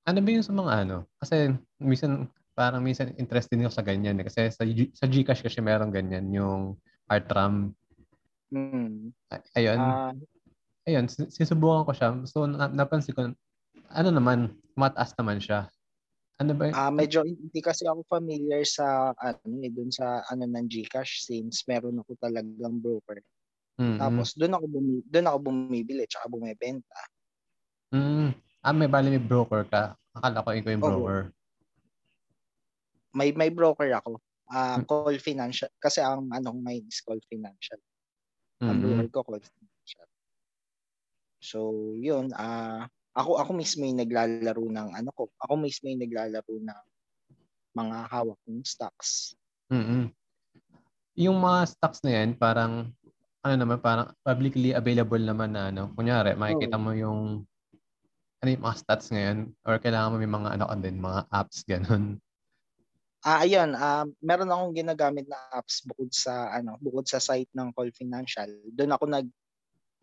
Ano 0.10 0.20
ba 0.26 0.30
yung 0.34 0.46
sa 0.48 0.56
mga 0.56 0.72
ano? 0.88 0.98
Kasi 1.22 1.54
minsan, 1.78 2.26
parang 2.58 2.82
minsan 2.82 3.14
interested 3.22 3.62
ako 3.62 3.70
sa 3.70 3.86
ganyan. 3.86 4.18
Eh. 4.18 4.26
Kasi 4.26 4.50
sa, 4.50 4.66
sa 4.98 5.06
Gcash 5.06 5.46
kasi 5.46 5.62
meron 5.62 5.94
ganyan, 5.94 6.26
yung 6.34 6.82
Heartram. 7.06 7.78
Hmm. 8.50 9.14
Ay- 9.30 9.46
Ayun. 9.62 9.78
Ah, 9.78 10.14
Ayun, 10.90 11.06
sinusubukan 11.06 11.86
ko 11.86 11.94
siya. 11.94 12.10
So, 12.26 12.50
na- 12.50 12.74
napansin 12.74 13.14
ko, 13.14 13.30
ano 13.94 14.10
naman, 14.10 14.58
mataas 14.74 15.14
naman 15.14 15.38
siya. 15.38 15.70
Ano 16.40 16.56
ba? 16.56 16.72
Ah, 16.72 16.88
medyo 16.88 17.28
hindi 17.28 17.60
kasi 17.60 17.84
ako 17.84 18.08
familiar 18.08 18.64
sa 18.64 19.12
ano 19.20 19.60
eh 19.60 19.72
dun 19.76 19.92
sa 19.92 20.24
ano 20.32 20.48
ng 20.48 20.72
GCash 20.72 21.28
since 21.28 21.68
meron 21.68 22.00
ako 22.00 22.16
talagang 22.16 22.80
broker. 22.80 23.20
Mm-mm. 23.76 24.00
Tapos 24.00 24.40
doon 24.40 24.56
ako 24.56 24.66
bumi 24.72 24.94
doon 25.12 25.28
ako 25.28 25.38
bumibili 25.52 26.08
tsaka 26.08 26.32
bumebenta. 26.32 27.00
Mm. 27.92 28.32
Ah, 28.64 28.72
may 28.72 28.88
bali 28.88 29.12
may 29.12 29.20
broker 29.20 29.68
ka. 29.68 30.00
Akala 30.16 30.40
ko 30.44 30.56
ikaw 30.56 30.72
yung 30.72 30.84
Oo. 30.84 30.88
broker. 30.88 31.20
May 33.12 33.36
may 33.36 33.52
broker 33.52 33.92
ako. 34.00 34.24
Ah, 34.48 34.80
Hmm. 34.80 34.88
Call 34.88 35.20
Financial 35.20 35.70
kasi 35.76 36.00
ang 36.00 36.32
ano 36.32 36.56
ko 36.56 36.58
ngayon 36.64 36.88
is 36.88 37.04
Call 37.04 37.20
Financial. 37.28 37.80
Ang 38.64 38.80
Mm-mm. 38.80 38.84
broker 38.96 39.08
ko 39.12 39.20
Call 39.28 39.44
Financial. 39.44 40.08
So, 41.40 41.60
yun 42.00 42.32
ah 42.36 42.88
ako 43.20 43.44
ako 43.44 43.52
mismo 43.52 43.84
yung 43.84 44.00
naglalaro 44.00 44.64
ng 44.64 44.90
ano 44.96 45.10
ko. 45.12 45.28
Ako 45.44 45.60
mismo 45.60 45.92
yung 45.92 46.00
naglalaro 46.00 46.56
ng 46.56 46.82
mga 47.76 47.98
hawak 48.08 48.40
kong 48.48 48.64
stocks. 48.64 49.36
Mm-mm. 49.68 50.10
Yung 51.20 51.38
mga 51.38 51.76
stocks 51.76 52.00
na 52.02 52.16
yan, 52.16 52.34
parang, 52.34 52.96
ano 53.44 53.56
naman, 53.60 53.78
parang 53.84 54.16
publicly 54.24 54.72
available 54.72 55.20
naman 55.20 55.52
na, 55.52 55.68
ano, 55.70 55.92
kunyari, 55.94 56.34
makikita 56.34 56.80
Oo. 56.80 56.84
mo 56.88 56.92
yung, 56.96 57.20
ano 58.40 58.48
yung 58.48 58.64
mga 58.64 58.80
stats 58.80 59.12
ngayon, 59.12 59.52
or 59.68 59.78
kailangan 59.84 60.16
mo 60.16 60.18
may 60.18 60.32
mga, 60.32 60.50
ano, 60.56 60.66
ka 60.72 60.76
din, 60.80 60.98
mga 60.98 61.22
apps, 61.28 61.68
ganun. 61.68 62.18
Ah, 63.20 63.44
ayun, 63.44 63.76
ah 63.76 64.08
meron 64.24 64.48
akong 64.48 64.72
ginagamit 64.80 65.28
na 65.28 65.36
apps 65.52 65.84
bukod 65.84 66.08
sa 66.16 66.56
ano, 66.56 66.80
bukod 66.80 67.04
sa 67.04 67.20
site 67.20 67.52
ng 67.52 67.76
Call 67.76 67.92
Financial. 67.92 68.48
Doon 68.72 68.96
ako 68.96 69.06
nag 69.12 69.28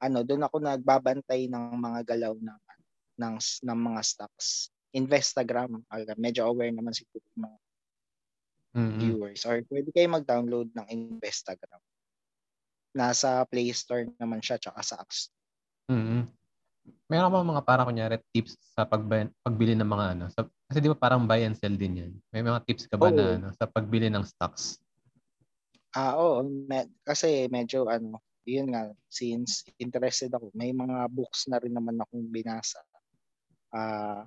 ano, 0.04 0.20
doon 0.20 0.44
ako 0.44 0.61
nagbabantay 0.61 1.49
ng 1.49 1.80
mga 1.80 2.00
galaw 2.12 2.37
ng 2.37 2.61
ng 3.16 3.37
ng 3.40 3.78
mga 3.80 4.00
stocks. 4.04 4.70
Investagram, 4.96 5.85
medyo 6.16 6.49
aware 6.49 6.73
naman 6.73 6.96
siguro 6.96 7.20
yung 7.37 7.42
mga 7.44 7.58
Mm-mm. 8.76 8.99
viewers 9.00 9.40
or 9.49 9.64
pwede 9.73 9.88
kayo 9.92 10.08
mag-download 10.12 10.68
ng 10.73 10.87
Investagram. 10.88 11.80
Nasa 12.96 13.44
Play 13.49 13.73
Store 13.73 14.08
naman 14.16 14.40
siya 14.40 14.56
tsaka 14.61 14.80
sa 14.85 15.00
App 15.00 15.12
Store. 15.12 15.37
Mm-mm. 15.92 16.28
Meron 17.11 17.32
ba 17.32 17.42
mga 17.42 17.64
parang 17.66 17.87
kunyari 17.88 18.18
tips 18.30 18.56
sa 18.75 18.87
pagba- 18.87 19.32
pagbili 19.42 19.75
ng 19.75 19.87
mga 19.87 20.06
ano? 20.16 20.25
Sa, 20.30 20.46
kasi 20.70 20.78
di 20.78 20.90
ba 20.90 20.99
parang 20.99 21.26
buy 21.26 21.42
and 21.42 21.58
sell 21.58 21.75
din 21.75 21.99
yan? 21.99 22.12
May 22.30 22.42
mga 22.46 22.62
tips 22.66 22.87
ka 22.87 22.96
ba 22.99 23.11
Oo. 23.11 23.16
na 23.16 23.25
ano, 23.37 23.49
sa 23.54 23.66
pagbili 23.66 24.06
ng 24.11 24.23
stocks? 24.23 24.78
Ah, 25.96 26.14
oo, 26.20 26.44
me- 26.44 26.92
kasi 27.02 27.49
medyo 27.49 27.88
ano, 27.88 28.20
yun 28.46 28.70
nga, 28.70 28.92
since 29.11 29.66
interested 29.82 30.30
ako, 30.30 30.54
may 30.54 30.70
mga 30.70 31.11
books 31.11 31.50
na 31.50 31.58
rin 31.58 31.75
naman 31.75 31.99
akong 31.99 32.30
binasa. 32.30 32.78
Ah, 33.75 34.26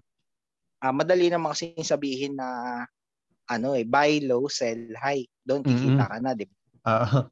ah 0.84 0.94
madali 0.94 1.28
naman 1.32 1.54
kasi 1.56 1.76
sabihin 1.84 2.36
na 2.40 2.84
ano 3.50 3.74
eh, 3.74 3.84
buy 3.84 4.22
low, 4.24 4.46
sell 4.46 4.94
high. 4.98 5.26
Doon 5.42 5.66
kikita 5.66 6.06
ka 6.06 6.18
na, 6.22 6.38
di 6.38 6.46
ba? 6.46 6.56
Ah, 6.86 7.28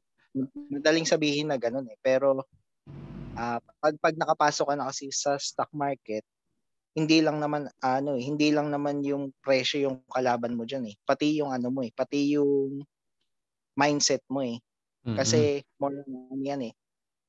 Madaling 0.68 1.08
sabihin 1.08 1.48
na 1.48 1.56
ganun 1.56 1.88
eh. 1.88 1.98
Pero 2.02 2.44
ah 3.38 3.62
pag, 3.78 3.94
pag 4.02 4.14
nakapasok 4.18 4.66
ka 4.70 4.74
na 4.74 4.90
kasi 4.90 5.14
sa 5.14 5.38
stock 5.38 5.70
market, 5.70 6.26
hindi 6.98 7.22
lang 7.22 7.38
naman 7.38 7.70
ano 7.78 8.18
eh, 8.18 8.24
hindi 8.26 8.50
lang 8.50 8.74
naman 8.74 9.06
yung 9.06 9.30
presyo 9.38 9.78
yung 9.86 9.96
kalaban 10.10 10.58
mo 10.58 10.66
diyan 10.66 10.90
eh. 10.90 10.94
Pati 11.06 11.38
yung 11.38 11.54
ano 11.54 11.70
mo 11.70 11.86
eh, 11.86 11.94
pati 11.94 12.34
yung 12.34 12.82
mindset 13.78 14.26
mo 14.26 14.42
eh. 14.42 14.58
Kasi 15.06 15.62
more 15.78 16.02
on 16.06 16.42
yan 16.42 16.62
eh. 16.68 16.74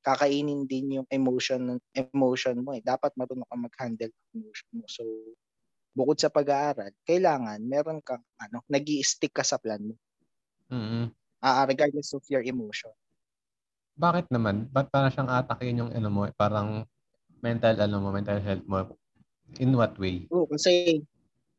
Kakainin 0.00 0.64
din 0.64 1.00
yung 1.00 1.08
emotion 1.12 1.76
emotion 1.92 2.56
mo 2.64 2.72
eh. 2.72 2.82
Dapat 2.82 3.14
marunong 3.16 3.46
ka 3.48 3.56
mag-handle 3.56 4.12
ng 4.12 4.28
emotion 4.40 4.70
mo. 4.76 4.86
So 4.88 5.02
bukod 5.92 6.16
sa 6.16 6.32
pag-aaral, 6.32 6.94
kailangan 7.04 7.60
meron 7.66 8.00
kang 8.00 8.22
ano, 8.40 8.64
nag-i-stick 8.70 9.34
ka 9.36 9.44
sa 9.44 9.60
plan 9.60 9.82
mo. 9.82 9.94
Mm-mm. 10.70 11.10
Ah, 11.42 11.64
regardless 11.66 12.14
of 12.14 12.24
your 12.30 12.44
emotion. 12.44 12.92
Bakit 14.00 14.32
naman? 14.32 14.70
Ba't 14.72 14.88
parang 14.88 15.12
siyang 15.12 15.28
atakin 15.28 15.80
yung 15.84 15.90
ano 15.92 16.08
mo, 16.08 16.22
parang 16.32 16.88
mental 17.44 17.76
ano 17.80 18.00
mo, 18.00 18.08
mental 18.14 18.40
health 18.40 18.64
mo? 18.64 18.96
In 19.58 19.74
what 19.76 19.98
way? 19.98 20.30
Oo, 20.30 20.46
kasi 20.46 21.02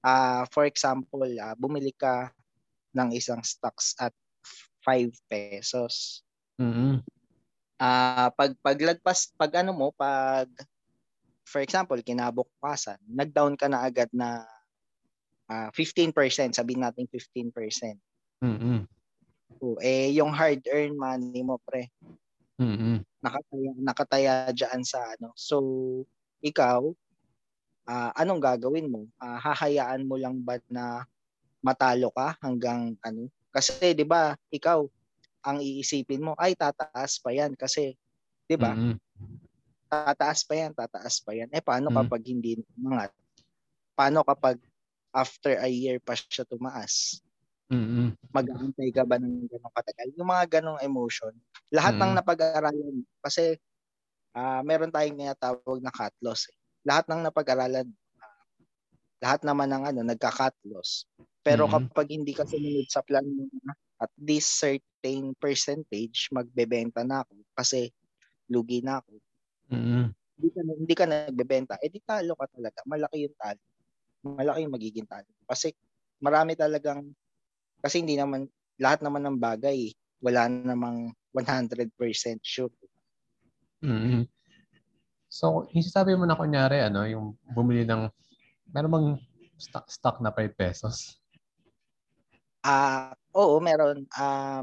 Ah, 0.01 0.49
for 0.49 0.65
example, 0.65 1.29
ah, 1.37 1.53
bumili 1.53 1.93
ka 1.93 2.33
ng 2.97 3.13
isang 3.13 3.45
stocks 3.45 3.93
at 4.01 4.09
5 4.81 5.13
pesos. 5.29 6.25
Mm. 6.57 7.05
Ah, 7.81 8.29
pag 8.37 8.53
paglagpas 8.61 9.33
pag 9.33 9.49
ano 9.65 9.73
mo, 9.73 9.89
pag 9.97 10.45
for 11.49 11.65
example, 11.65 11.97
kinabukasan, 11.97 13.01
nag-down 13.09 13.57
ka 13.57 13.65
na 13.65 13.81
agad 13.81 14.05
na 14.13 14.45
ah, 15.49 15.73
15%, 15.73 16.53
sabihin 16.53 16.85
natin 16.85 17.09
15%. 17.09 17.97
Mm. 18.45 18.85
O, 19.61 19.77
eh 19.81 20.13
yung 20.13 20.29
hard-earned 20.29 20.97
money 20.97 21.41
mo, 21.41 21.57
pre, 21.65 21.89
Mm. 22.61 23.01
nakataya 23.25 23.69
nakataya 23.81 24.33
diyan 24.53 24.81
sa 24.85 25.01
ano. 25.17 25.33
So, 25.33 25.57
ikaw 26.45 26.85
ah, 27.89 28.13
anong 28.13 28.41
gagawin 28.45 28.93
mo? 28.93 29.09
Ah, 29.17 29.41
hahayaan 29.41 30.05
mo 30.05 30.21
lang 30.21 30.37
ba 30.45 30.61
na 30.69 31.09
matalo 31.65 32.13
ka 32.13 32.37
hanggang 32.45 32.93
ano? 33.01 33.29
Kasi 33.49 33.97
'di 33.97 34.05
ba, 34.05 34.37
ikaw 34.53 34.85
ang 35.45 35.59
iisipin 35.63 36.23
mo, 36.25 36.33
ay 36.39 36.53
tataas 36.57 37.19
pa 37.21 37.31
'yan 37.35 37.53
kasi 37.57 37.95
'di 38.49 38.57
ba? 38.59 38.77
Mm. 38.77 38.99
Tataas 39.91 40.47
pa 40.47 40.55
'yan, 40.55 40.71
tataas 40.71 41.19
pa 41.19 41.35
'yan. 41.35 41.51
Eh 41.51 41.59
paano 41.59 41.89
Mm. 41.89 42.11
kapag 42.11 42.23
hindi 42.23 42.55
umangat? 42.79 43.11
Paano 43.97 44.23
kapag 44.25 44.57
after 45.15 45.57
a 45.61 45.69
year 45.71 45.99
pa 46.03 46.13
siya 46.17 46.45
tumaas? 46.47 47.21
Mm. 47.69 48.15
Mag-aantay 48.33 48.95
ka 48.95 49.03
ba 49.03 49.19
ng 49.19 49.51
ganong 49.51 49.75
katagal? 49.75 50.07
Yung 50.15 50.29
mga 50.31 50.45
ganong 50.61 50.79
emotion, 50.79 51.35
lahat 51.67 51.99
ng 51.99 52.15
Mm. 52.15 52.21
napag-aralan 52.21 53.03
kasi 53.19 53.59
ah 54.37 54.61
meron 54.63 54.89
tayong 54.93 55.19
tinatawag 55.19 55.79
na 55.83 55.91
cut 55.93 56.15
loss. 56.23 56.47
Eh. 56.51 56.57
Lahat 56.87 57.05
ng 57.11 57.21
napag-aralan 57.27 57.87
ah, 57.89 57.97
lahat 59.23 59.41
naman 59.47 59.69
ng 59.73 59.83
ano 59.93 60.01
nagka-cut 60.07 60.55
loss. 60.69 61.05
Pero 61.45 61.65
Mm. 61.65 61.91
kapag 61.91 62.11
hindi 62.13 62.33
ka 62.35 62.45
sumunod 62.47 62.87
sa 62.91 63.01
plan 63.05 63.25
mo 63.25 63.47
na 63.65 63.73
at 64.01 64.11
this 64.17 64.49
certain 64.49 65.37
percentage 65.37 66.27
magbebenta 66.33 67.05
na 67.05 67.21
ako 67.21 67.37
kasi 67.53 67.93
lugi 68.49 68.81
na 68.81 68.99
ako. 68.99 69.11
Mm. 69.71 70.11
Hindi 70.11 70.49
ka 70.49 70.61
hindi 70.65 70.95
ka 70.97 71.05
nagbebenta, 71.05 71.73
eh 71.79 71.87
di 71.87 72.01
talo 72.01 72.33
ka 72.33 72.49
talaga. 72.49 72.81
Malaki 72.89 73.29
yung 73.29 73.37
talo. 73.37 73.61
Malaki 74.25 74.59
yung 74.65 74.73
magiging 74.73 75.07
talo. 75.07 75.29
Kasi 75.45 75.69
marami 76.19 76.57
talagang 76.57 77.05
kasi 77.79 78.01
hindi 78.01 78.17
naman 78.17 78.49
lahat 78.81 79.05
naman 79.05 79.21
ng 79.25 79.37
bagay 79.37 79.93
wala 80.21 80.45
namang 80.49 81.09
100% 81.33 81.89
sure. 82.45 82.73
Mm. 83.81 84.29
So, 85.31 85.65
yung 85.73 85.87
sabi 85.87 86.13
mo 86.13 86.29
na 86.29 86.37
kunyari, 86.37 86.85
ano, 86.85 87.07
yung 87.09 87.33
bumili 87.55 87.87
ng, 87.87 88.11
meron 88.69 88.93
bang 88.93 89.09
stock, 89.57 89.89
stock 89.89 90.17
na 90.21 90.29
5 90.29 90.53
pesos? 90.53 91.17
Ah, 92.61 93.11
oo, 93.33 93.57
meron 93.57 94.05
ah 94.13 94.61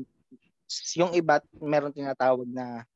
yung 0.95 1.11
iba 1.17 1.41
meron 1.59 1.91
tinatawag 1.91 2.47
na 2.47 2.87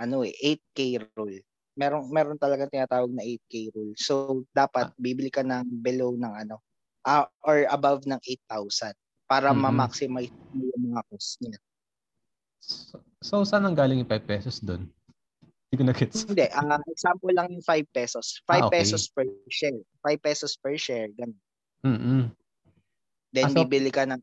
ano 0.00 0.26
eh 0.26 0.34
8k 0.34 0.98
rule. 1.14 1.38
Meron 1.78 2.10
meron 2.10 2.36
talaga 2.36 2.66
tinatawag 2.66 3.12
na 3.14 3.22
8k 3.22 3.70
rule. 3.70 3.94
So 3.94 4.42
dapat 4.50 4.90
bibili 4.98 5.30
ka 5.30 5.46
ng 5.46 5.80
below 5.80 6.18
ng 6.18 6.34
ano 6.46 6.58
ah, 7.06 7.26
or 7.46 7.66
above 7.70 8.02
ng 8.06 8.18
8,000 8.22 8.94
para 9.26 9.50
Mhm. 9.50 9.58
ma-maximize 9.62 10.34
mo 10.52 10.62
yung 10.70 10.82
mga 10.92 11.02
cost 11.08 11.38
niya. 11.40 11.58
So, 12.62 12.94
so 13.18 13.34
saan 13.42 13.66
ang 13.66 13.74
galing 13.74 14.02
yung 14.02 14.10
5 14.10 14.22
pesos 14.22 14.58
doon? 14.58 14.86
Hindi 15.70 15.76
ko 15.78 15.84
na-gets. 15.88 16.18
Hindi, 16.28 16.46
ah 16.52 16.78
example 16.84 17.32
lang 17.32 17.48
yung 17.48 17.64
5 17.64 17.88
pesos. 17.90 18.38
5 18.44 18.66
Ah, 18.66 18.68
okay. 18.68 18.84
pesos 18.84 19.08
per 19.08 19.24
share. 19.48 19.80
5 20.04 20.20
pesos 20.20 20.52
per 20.60 20.76
share, 20.76 21.08
ganun. 21.16 21.38
Mm. 21.82 22.28
Then 23.32 23.46
Ah, 23.48 23.50
so- 23.50 23.58
bibili 23.64 23.88
ka 23.88 24.04
ng 24.04 24.20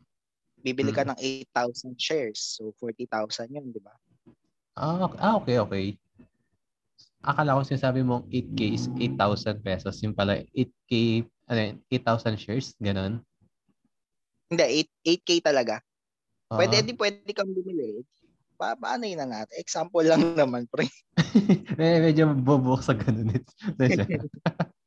bibili 0.62 0.92
ka 0.92 1.04
Mm. 1.04 1.10
ng 1.14 1.20
8,000 1.54 1.96
shares. 1.96 2.40
So 2.58 2.72
40,000 2.78 3.52
yun, 3.52 3.72
di 3.72 3.80
ba? 3.80 3.94
Ah, 4.76 5.08
ah, 5.20 5.36
okay, 5.40 5.60
okay. 5.60 5.86
Akala 7.20 7.60
ko 7.60 7.68
sinasabi 7.68 8.00
mong 8.00 8.32
8K 8.32 8.60
is 8.72 8.88
8,000 8.96 9.60
pesos. 9.60 10.00
Yung 10.00 10.16
pala 10.16 10.40
8K, 10.56 11.24
ano 11.52 11.60
yun, 11.60 11.76
8,000 11.92 12.40
shares, 12.40 12.72
ganun. 12.80 13.20
Hindi, 14.48 14.64
8, 14.64 15.20
8K 15.20 15.30
talaga. 15.44 15.84
Pwede, 16.48 16.80
Ah. 16.80 16.86
di 16.86 16.96
pwede 16.96 17.32
kang 17.36 17.52
bumili. 17.52 18.02
Pa, 18.56 18.74
paano 18.76 19.04
yun 19.04 19.20
na 19.20 19.28
natin? 19.28 19.56
Example 19.60 20.04
lang 20.04 20.20
naman, 20.40 20.64
pre. 20.68 20.88
May 21.76 22.00
medyo 22.08 22.32
bubuk 22.32 22.82
sa 22.82 22.96
ganun. 22.96 23.36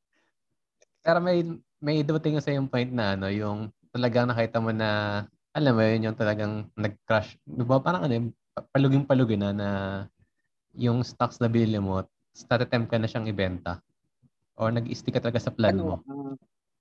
Pero 1.04 1.18
may 1.18 1.42
may 1.82 2.00
dumating 2.06 2.38
sa 2.40 2.54
yung 2.54 2.70
point 2.70 2.88
na 2.88 3.18
ano, 3.18 3.26
yung 3.28 3.68
talagang 3.90 4.30
nakita 4.30 4.62
mo 4.62 4.70
na 4.70 5.22
alam 5.52 5.72
mo 5.76 5.82
yun, 5.84 6.08
yung 6.12 6.18
talagang 6.18 6.68
nag-crash. 6.76 7.36
Di 7.44 7.64
ba 7.64 7.80
parang 7.80 8.08
ano, 8.08 8.32
paluging-palugi 8.72 9.36
na 9.36 9.50
na 9.52 9.68
yung 10.76 11.04
stocks 11.04 11.40
na 11.40 11.48
binili 11.52 11.76
mo, 11.80 12.04
start 12.32 12.64
attempt 12.64 12.88
ka 12.92 12.96
na 12.96 13.08
siyang 13.08 13.28
ibenta. 13.28 13.80
Or 14.56 14.72
nag-stick 14.72 15.16
ka 15.16 15.20
talaga 15.24 15.40
sa 15.40 15.52
plan 15.52 15.76
mo. 15.76 16.00
Ano, 16.00 16.04
ah, 16.08 16.34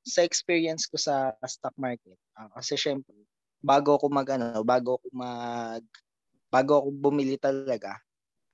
sa 0.04 0.24
experience 0.26 0.88
ko 0.90 0.98
sa 0.98 1.36
stock 1.46 1.76
market, 1.78 2.18
ah, 2.40 2.50
kasi 2.58 2.76
syempre, 2.80 3.14
bago 3.62 3.96
ako 4.00 4.08
mag 4.10 4.28
ano, 4.34 4.64
bago 4.66 4.98
ako 5.00 5.08
mag 5.14 5.84
bago 6.52 6.74
ako 6.84 6.90
bumili 6.96 7.36
talaga, 7.40 8.00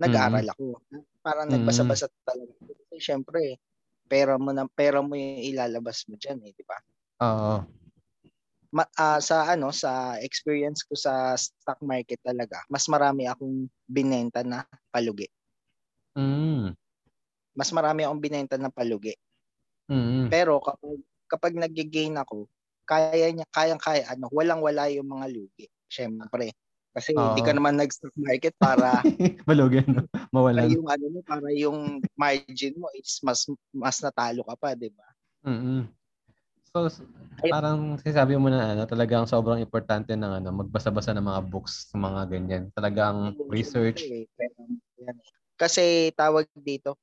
nag-aaral 0.02 0.48
ako. 0.54 0.82
Parang 1.26 1.50
Mm. 1.50 1.62
nagbasa-basa 1.62 2.08
talaga. 2.26 2.54
Kasi 2.66 2.98
syempre, 3.02 3.58
pera 4.10 4.38
mo 4.38 4.52
na 4.54 4.66
pera 4.70 5.02
mo 5.02 5.14
yung 5.18 5.42
ilalabas 5.44 6.06
mo 6.10 6.16
diyan, 6.20 6.40
eh, 6.48 6.54
di 6.56 6.64
ba? 6.66 6.78
Oo. 7.22 7.56
Ma- 7.58 7.87
ah, 8.76 9.20
sa 9.22 9.48
ano, 9.54 9.72
sa 9.72 10.20
experience 10.20 10.84
ko 10.84 10.94
sa 10.98 11.36
stock 11.38 11.80
market 11.84 12.20
talaga, 12.24 12.62
mas 12.68 12.86
marami 12.92 13.28
akong 13.28 13.68
binenta 13.88 14.44
na 14.44 14.68
palugi. 14.92 15.28
Mm. 16.18 16.74
Mas 17.58 17.70
marami 17.74 18.06
akong 18.06 18.22
binenta 18.22 18.56
na 18.58 18.70
palugi. 18.74 19.14
Mm. 19.88 20.28
Pero 20.28 20.60
kapag 20.60 21.00
kapag 21.28 21.54
nag-gain 21.56 22.16
ako, 22.20 22.48
kaya 22.88 23.32
niya 23.32 23.48
kayang-kaya 23.52 24.08
ano, 24.12 24.32
walang-wala 24.32 24.88
yung 24.92 25.08
mga 25.12 25.28
lugi. 25.32 25.68
Syempre. 25.88 26.56
Kasi 26.98 27.14
hindi 27.14 27.46
ka 27.46 27.54
naman 27.54 27.78
nag-stock 27.78 28.16
market 28.18 28.58
para 28.58 29.06
Balugan, 29.48 29.86
no? 29.86 30.04
para 30.10 30.34
Mawalan. 30.34 30.74
yung 30.74 30.88
ano 30.90 31.06
mo, 31.14 31.20
para 31.22 31.54
yung 31.54 32.02
margin 32.18 32.74
mo 32.74 32.90
is 32.98 33.22
mas 33.22 33.46
mas 33.70 34.02
natalo 34.02 34.42
ka 34.42 34.58
pa, 34.58 34.74
'di 34.74 34.90
ba? 34.98 35.06
Mm. 35.46 35.86
So, 36.90 37.04
parang 37.50 37.98
sinasabi 38.02 38.36
mo 38.38 38.50
na 38.52 38.74
ano, 38.76 38.84
talagang 38.86 39.26
sobrang 39.30 39.62
importante 39.64 40.14
ng 40.14 40.32
ano, 40.44 40.50
magbasa-basa 40.54 41.16
ng 41.16 41.26
mga 41.26 41.42
books, 41.50 41.90
mga 41.96 42.22
ganyan. 42.30 42.64
Talagang 42.76 43.34
research. 43.50 44.14
Kasi 45.58 46.14
tawag 46.14 46.46
dito, 46.54 46.98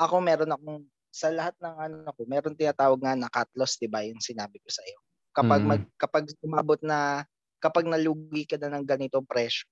ako 0.00 0.20
meron 0.24 0.52
akong 0.54 0.80
sa 1.12 1.30
lahat 1.32 1.56
ng 1.60 1.76
ano 1.78 2.10
ko, 2.14 2.22
meron 2.28 2.56
tinatawag 2.58 3.00
nga 3.02 3.14
na 3.18 3.28
cut 3.32 3.48
loss, 3.56 3.78
'di 3.80 3.88
ba? 3.90 4.04
Yung 4.06 4.20
sinabi 4.22 4.60
ko 4.62 4.68
sa 4.72 4.82
iyo. 4.86 4.98
Kapag 5.36 5.62
Mm. 5.62 5.66
mag, 5.66 5.82
kapag 6.00 6.24
umabot 6.44 6.80
na 6.84 7.24
kapag 7.62 7.86
nalugi 7.88 8.44
ka 8.48 8.56
na 8.60 8.72
ng 8.78 8.84
ganitong 8.86 9.26
presyo, 9.28 9.66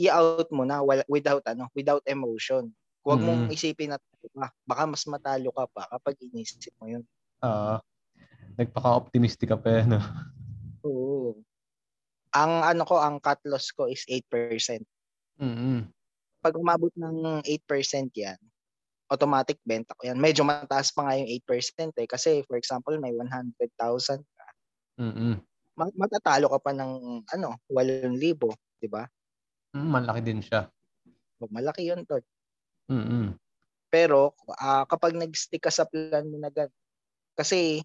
i-out 0.00 0.48
mo 0.54 0.64
na 0.68 0.82
wala, 0.84 1.02
without 1.10 1.42
ano, 1.48 1.68
without 1.76 2.02
emotion. 2.08 2.72
Huwag 3.06 3.20
mong 3.24 3.46
Mm. 3.46 3.52
isipin 3.52 3.94
na 3.94 3.98
ah, 4.42 4.52
baka 4.66 4.84
mas 4.90 5.04
matalo 5.10 5.50
ka 5.54 5.66
pa 5.72 5.84
kapag 5.98 6.16
inisip 6.22 6.72
mo 6.82 6.88
'yun. 6.90 7.04
Oo. 7.42 7.80
Nagpaka-optimistic 8.60 9.48
ka 9.48 9.56
pa, 9.56 9.82
no? 9.88 10.00
Oo. 10.84 11.40
Ang 12.36 12.52
ano 12.62 12.82
ko, 12.84 13.00
ang 13.00 13.18
cut 13.18 13.40
loss 13.48 13.72
ko 13.72 13.88
is 13.88 14.04
8%. 14.06 14.84
Mm. 15.40 15.88
Pag 16.40 16.54
umabot 16.56 16.92
ng 16.94 17.42
8% 17.42 18.12
'yan, 18.12 18.38
automatic 19.10 19.58
benta 19.66 19.96
ko 19.98 20.06
'yan. 20.06 20.20
Medyo 20.20 20.44
mataas 20.46 20.92
pa 20.92 21.08
nga 21.08 21.18
yung 21.18 21.26
8% 21.26 21.96
eh 21.98 22.06
kasi 22.06 22.44
for 22.46 22.60
example, 22.60 22.94
may 23.00 23.10
100,000 23.16 24.22
ka. 24.22 24.46
Mm. 25.00 25.40
Ma- 25.74 25.96
matatalo 25.96 26.46
ka 26.52 26.58
pa 26.60 26.72
ng 26.76 27.24
ano, 27.24 27.48
8,000, 27.66 28.54
'di 28.78 28.88
ba? 28.88 29.08
Mm, 29.74 29.88
malaki 29.90 30.20
din 30.22 30.40
siya. 30.44 30.68
Malaki 31.40 31.88
'yun, 31.88 32.04
tol. 32.04 32.22
Mm. 32.92 33.34
Pero 33.90 34.38
ah, 34.60 34.86
kapag 34.86 35.18
nag-stick 35.18 35.66
ka 35.66 35.72
sa 35.72 35.88
plan 35.88 36.28
mo 36.30 36.38
na 36.38 36.52
gan- 36.52 36.72
kasi 37.34 37.82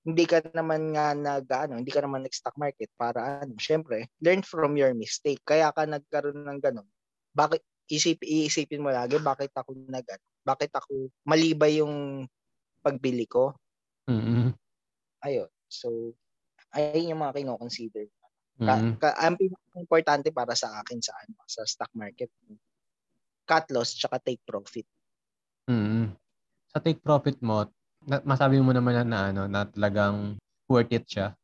hindi 0.00 0.24
ka 0.24 0.40
naman 0.56 0.96
nga 0.96 1.12
nag 1.12 1.44
ano, 1.48 1.76
hindi 1.76 1.92
ka 1.92 2.00
naman 2.00 2.24
nag-stock 2.24 2.56
market 2.56 2.88
para 2.96 3.44
ano, 3.44 3.52
syempre, 3.60 4.08
learn 4.24 4.40
from 4.40 4.76
your 4.80 4.96
mistake. 4.96 5.40
Kaya 5.44 5.68
ka 5.76 5.84
nagkaroon 5.84 6.40
ng 6.48 6.60
ganun. 6.60 6.88
Bakit 7.36 7.60
isip 7.90 8.22
iisipin 8.22 8.80
mo 8.86 8.94
lagi 8.94 9.18
bakit 9.18 9.50
ako 9.50 9.74
nag 9.90 10.06
bakit 10.46 10.70
ako 10.72 11.10
mali 11.26 11.52
ba 11.52 11.66
yung 11.66 12.24
pagbili 12.80 13.26
ko? 13.28 13.52
Mm. 14.08 14.56
Ayun. 15.26 15.50
So 15.68 16.14
ayun 16.72 17.12
yung 17.12 17.20
mga 17.20 17.42
kino-consider. 17.42 18.06
Ka, 18.60 18.76
Mm. 18.76 18.94
ka, 19.00 19.08
ang 19.16 19.40
pinaka-importante 19.40 20.28
para 20.36 20.52
sa 20.52 20.80
akin 20.84 21.00
sa 21.00 21.16
ano, 21.16 21.40
sa 21.48 21.64
stock 21.64 21.90
market, 21.96 22.28
cut 23.48 23.66
loss 23.72 23.96
tsaka 23.96 24.20
take 24.20 24.40
profit. 24.44 24.84
Mm. 25.68 26.12
Sa 26.70 26.78
take 26.78 27.00
profit 27.02 27.40
mo, 27.42 27.66
na, 28.08 28.16
masabi 28.24 28.60
mo 28.60 28.72
naman 28.72 28.94
na, 28.96 29.04
na 29.04 29.20
ano, 29.32 29.42
na 29.50 29.60
talagang 29.68 30.36
worth 30.70 30.92
it 30.92 31.04
siya? 31.08 31.34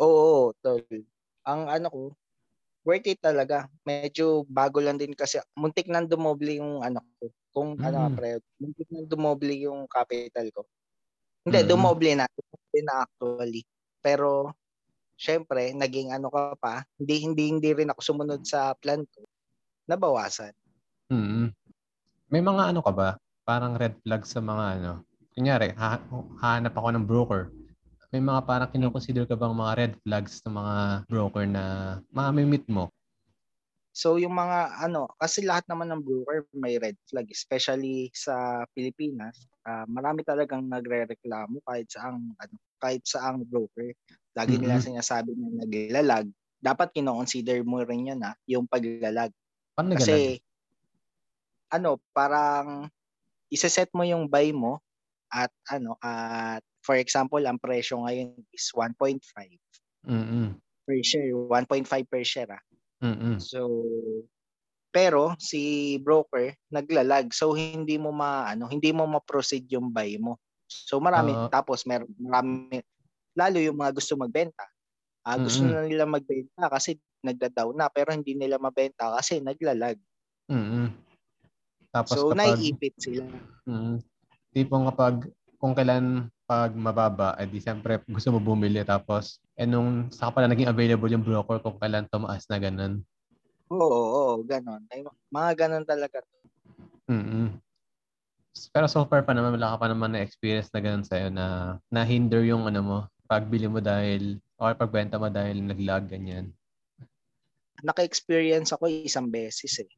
Oo, 0.00 0.52
tol. 0.64 0.80
Ang 1.46 1.60
ano 1.68 1.86
ko, 1.92 2.00
worth 2.86 3.08
it 3.08 3.20
talaga. 3.22 3.68
Medyo 3.86 4.44
bago 4.48 4.78
lang 4.82 4.98
din 5.00 5.14
kasi 5.16 5.40
muntik 5.58 5.88
nang 5.90 6.08
dumoble 6.10 6.58
yung 6.60 6.82
ano 6.84 7.00
ko. 7.20 7.26
Kung 7.54 7.68
ano 7.82 8.10
Mm. 8.10 8.16
pre, 8.16 8.40
muntik 8.60 8.88
nang 8.92 9.08
dumoble 9.10 9.54
yung 9.66 9.86
capital 9.90 10.46
ko. 10.54 10.62
Hindi, 11.46 11.60
Mm. 11.66 11.70
dumoble 11.70 12.12
na. 12.18 12.26
Dumoble 12.30 12.80
na 12.86 12.94
actually. 13.06 13.62
Pero 14.02 14.52
syempre, 15.18 15.72
naging 15.76 16.12
ano 16.14 16.28
ka 16.32 16.54
pa, 16.60 16.74
hindi 17.00 17.16
hindi 17.26 17.44
hindi 17.52 17.70
rin 17.74 17.90
ako 17.92 18.00
sumunod 18.02 18.42
sa 18.46 18.74
plan 18.78 19.04
ko. 19.14 19.26
Nabawasan. 19.90 20.54
mm 21.10 21.50
May 22.30 22.42
mga 22.42 22.62
ano 22.74 22.80
ka 22.82 22.92
ba? 22.94 23.08
Parang 23.46 23.74
red 23.74 23.98
flag 24.02 24.22
sa 24.26 24.38
mga 24.42 24.64
ano? 24.80 24.92
Kunyari, 25.34 25.68
ha- 25.80 26.02
hahanap 26.42 26.74
ako 26.78 26.88
ng 26.94 27.04
broker. 27.10 27.42
May 28.12 28.22
mga 28.22 28.40
parang 28.48 28.70
kinoconsider 28.74 29.24
ka 29.30 29.34
bang 29.38 29.54
mga 29.54 29.72
red 29.80 29.92
flags 30.02 30.32
sa 30.42 30.50
mga 30.50 30.74
broker 31.10 31.44
na 31.46 31.64
mamimit 32.14 32.64
mo? 32.70 32.90
So 33.90 34.16
yung 34.22 34.38
mga 34.38 34.86
ano, 34.86 35.10
kasi 35.18 35.42
lahat 35.42 35.66
naman 35.66 35.90
ng 35.90 36.02
broker 36.06 36.46
may 36.54 36.78
red 36.78 36.94
flag, 37.10 37.26
especially 37.34 38.08
sa 38.14 38.62
Pilipinas. 38.74 39.34
ah, 39.66 39.84
marami 39.90 40.22
talagang 40.24 40.64
nagrereklamo 40.70 41.60
kahit 41.66 41.90
sa 41.90 42.08
ang 42.14 42.32
ano, 42.38 42.54
kahit 42.80 43.02
sa 43.04 43.28
ang 43.34 43.42
broker. 43.44 43.92
Lagi 44.32 44.56
nila 44.62 44.78
Mhm. 44.78 44.80
sinasabi 44.80 45.34
na 45.36 45.66
naglalag. 45.66 46.30
Dapat 46.62 46.94
kino-consider 46.96 47.60
mo 47.66 47.82
rin 47.82 48.08
'yan 48.14 48.20
ah, 48.24 48.34
yung 48.46 48.64
paglalag. 48.70 49.34
Paano 49.74 49.88
nagalag? 49.90 50.24
Kasi 50.24 50.40
ano, 51.70 51.98
parang 52.14 52.90
iseset 53.52 53.90
mo 53.96 54.04
yung 54.06 54.26
buy 54.30 54.50
mo 54.54 54.80
at 55.30 55.50
ano, 55.70 55.94
at 56.02 56.60
for 56.82 56.98
example, 56.98 57.40
ang 57.42 57.58
presyo 57.62 58.02
ngayon 58.02 58.34
is 58.50 58.70
1.5 58.74 59.22
Mm-mm. 60.06 60.56
per 60.86 60.98
share, 61.06 61.30
1.5 61.32 61.86
per 62.10 62.24
share 62.26 62.52
ah. 62.54 62.62
Mm-mm. 63.00 63.40
So 63.40 63.68
pero 64.90 65.38
si 65.38 65.94
broker 66.02 66.50
naglalag 66.74 67.30
so 67.30 67.54
hindi 67.54 67.94
mo 67.94 68.10
ma 68.10 68.50
ano 68.50 68.66
hindi 68.66 68.90
mo 68.90 69.06
ma-proceed 69.06 69.70
yung 69.70 69.94
buy 69.94 70.18
mo. 70.18 70.36
So 70.66 70.98
marami 70.98 71.30
Ah. 71.32 71.46
tapos 71.48 71.86
mer 71.86 72.02
marami 72.18 72.82
lalo 73.38 73.62
yung 73.62 73.78
mga 73.78 73.94
gusto 73.94 74.18
magbenta. 74.18 74.66
Ah 75.22 75.38
gusto 75.38 75.62
Mm-mm. 75.62 75.72
na 75.78 75.86
nila 75.86 76.04
magbenta 76.10 76.66
kasi 76.66 76.98
nagda-down 77.22 77.76
na 77.76 77.86
pero 77.92 78.10
hindi 78.10 78.34
nila 78.34 78.58
mabenta 78.58 79.14
kasi 79.14 79.38
naglalag. 79.38 80.00
Mm-mm. 80.50 80.90
Tapos 81.94 82.16
So 82.18 82.34
kapag 82.34 82.58
naiipit 82.58 82.94
sila. 82.98 83.24
mm, 83.70 83.98
tipong 84.50 84.88
kapag 84.90 85.30
kung 85.60 85.76
kailan 85.76 86.32
pag 86.50 86.74
mababa, 86.74 87.38
eh 87.38 87.46
di 87.46 87.62
siyempre 87.62 88.02
gusto 88.10 88.34
mo 88.34 88.42
bumili 88.42 88.82
tapos 88.82 89.38
eh 89.54 89.68
nung 89.68 90.10
saka 90.10 90.40
pala 90.40 90.50
naging 90.50 90.66
available 90.66 91.06
yung 91.06 91.22
broker 91.22 91.62
kung 91.62 91.78
kailan 91.78 92.10
tumaas 92.10 92.48
na 92.50 92.58
ganun. 92.58 93.06
Oo, 93.70 93.86
oo, 93.86 94.32
ganon. 94.42 94.82
May 94.90 95.06
mga 95.30 95.50
ganon 95.54 95.86
talaga. 95.86 96.18
mm 97.06 97.62
Pero 98.74 98.90
so 98.90 99.06
far 99.06 99.22
pa 99.22 99.30
naman, 99.30 99.54
wala 99.54 99.78
ka 99.78 99.86
pa 99.86 99.86
naman 99.86 100.10
na-experience 100.10 100.74
na 100.74 100.82
ganun 100.82 101.06
sa'yo 101.06 101.30
na 101.30 101.78
na-hinder 101.86 102.42
yung 102.42 102.66
ano 102.66 102.80
mo, 102.82 102.98
pagbili 103.30 103.70
mo 103.70 103.78
dahil, 103.78 104.42
or 104.58 104.74
pagbenta 104.74 105.22
mo 105.22 105.30
dahil 105.30 105.62
nag-lag, 105.62 106.10
ganyan. 106.10 106.50
Naka-experience 107.86 108.74
ako 108.74 108.90
isang 108.90 109.30
beses 109.30 109.86
eh. 109.86 109.90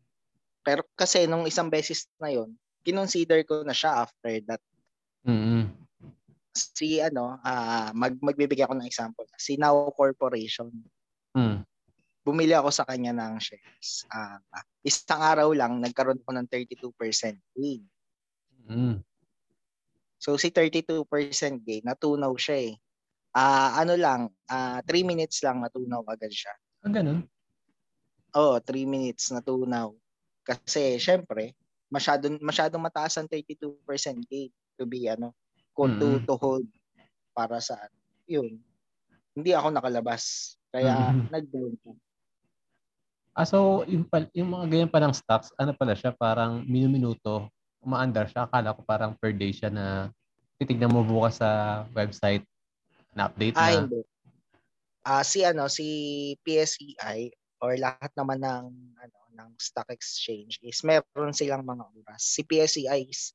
Pero 0.61 0.85
kasi 0.93 1.25
nung 1.25 1.49
isang 1.49 1.73
beses 1.73 2.07
na 2.21 2.29
yon, 2.29 2.53
kinonsider 2.83 3.47
ko 3.47 3.63
na 3.63 3.75
siya 3.75 4.03
after 4.07 4.35
that. 4.47 4.63
mm 5.23 5.83
si 6.53 7.01
ano, 7.01 7.41
ah 7.41 7.91
mag 7.97 8.17
magbibigay 8.21 8.65
ako 8.69 8.77
ng 8.77 8.89
example. 8.89 9.27
Si 9.41 9.57
Now 9.57 9.89
Corporation. 9.97 10.69
Mm. 11.33 11.65
Bumili 12.23 12.55
ako 12.55 12.71
sa 12.71 12.87
kanya 12.87 13.11
ng 13.17 13.41
shares. 13.43 14.07
Ah, 14.13 14.39
isang 14.87 15.19
araw 15.19 15.51
lang 15.57 15.83
nagkaroon 15.83 16.21
ako 16.23 16.31
ng 16.39 16.47
32% 16.47 17.35
gain. 17.57 17.83
Mm. 18.69 19.03
So 20.23 20.39
si 20.39 20.55
32% 20.55 21.03
gain, 21.67 21.83
natunaw 21.83 22.31
siya 22.39 22.71
eh. 22.71 22.75
Ah, 23.33 23.81
ano 23.81 23.97
lang, 23.97 24.29
ah 24.53 24.85
3 24.85 25.03
minutes 25.03 25.43
lang 25.43 25.65
natunaw 25.65 26.05
agad 26.07 26.31
siya. 26.31 26.53
Ah, 26.85 26.93
ganun? 26.93 27.27
Oo, 28.37 28.61
3 28.61 28.87
minutes 28.87 29.33
natunaw. 29.35 29.91
Kasi 30.47 31.01
syempre, 31.01 31.57
masyadong 31.93 32.41
masyadong 32.41 32.81
mataas 32.81 33.21
ang 33.21 33.29
32% 33.29 33.77
gain 34.25 34.49
to 34.81 34.89
be 34.89 35.05
ano, 35.05 35.37
kung 35.77 36.01
to, 36.01 36.17
Mm. 36.17 36.25
to 36.25 36.35
hold 36.41 36.65
para 37.37 37.61
sa 37.61 37.77
yun. 38.25 38.57
Hindi 39.37 39.53
ako 39.53 39.69
nakalabas. 39.69 40.57
Kaya 40.73 41.13
Mm. 41.13 41.29
nag-down 41.29 41.75
ko. 41.85 41.93
Ah, 43.33 43.49
so 43.49 43.85
yung, 43.89 44.05
pal- 44.05 44.33
yung 44.33 44.53
mga 44.53 44.65
ganyan 44.69 44.93
palang 44.93 45.17
stocks, 45.17 45.53
ano 45.57 45.73
pala 45.73 45.97
siya, 45.97 46.13
parang 46.13 46.65
minuminuto, 46.65 47.49
umaandar 47.81 48.29
siya. 48.29 48.45
Akala 48.45 48.77
ko 48.77 48.85
parang 48.85 49.17
per 49.17 49.33
day 49.33 49.53
siya 49.53 49.73
na 49.73 50.13
titignan 50.61 50.93
mo 50.93 51.01
bukas 51.01 51.41
sa 51.41 51.83
website 51.97 52.45
na 53.17 53.29
update 53.33 53.57
Ah, 53.57 53.73
na. 53.73 53.81
hindi. 53.85 54.01
Ah, 55.03 55.25
si 55.25 55.41
ano, 55.43 55.67
si 55.67 55.87
PSEI 56.45 57.33
or 57.65 57.75
lahat 57.81 58.13
naman 58.17 58.39
ng 58.41 58.65
ano 59.01 59.17
ng 59.33 59.51
stock 59.59 59.89
exchange 59.91 60.61
is 60.63 60.81
meron 60.85 61.33
silang 61.33 61.65
mga 61.65 61.85
oras. 61.85 62.23
Si 62.23 62.45
PSEI 62.45 63.09
is 63.09 63.33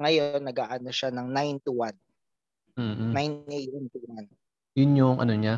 ngayon 0.00 0.40
nag-aano 0.44 0.88
siya 0.88 1.12
ng 1.12 1.28
9 1.28 1.66
to 1.66 1.72
1. 1.76 1.92
Mm-mm. 2.80 3.10
9 3.12 3.56
a.m. 3.56 3.84
to 3.92 3.98
1. 4.08 4.28
Yun 4.80 4.92
yung 4.96 5.16
ano 5.20 5.34
niya. 5.36 5.56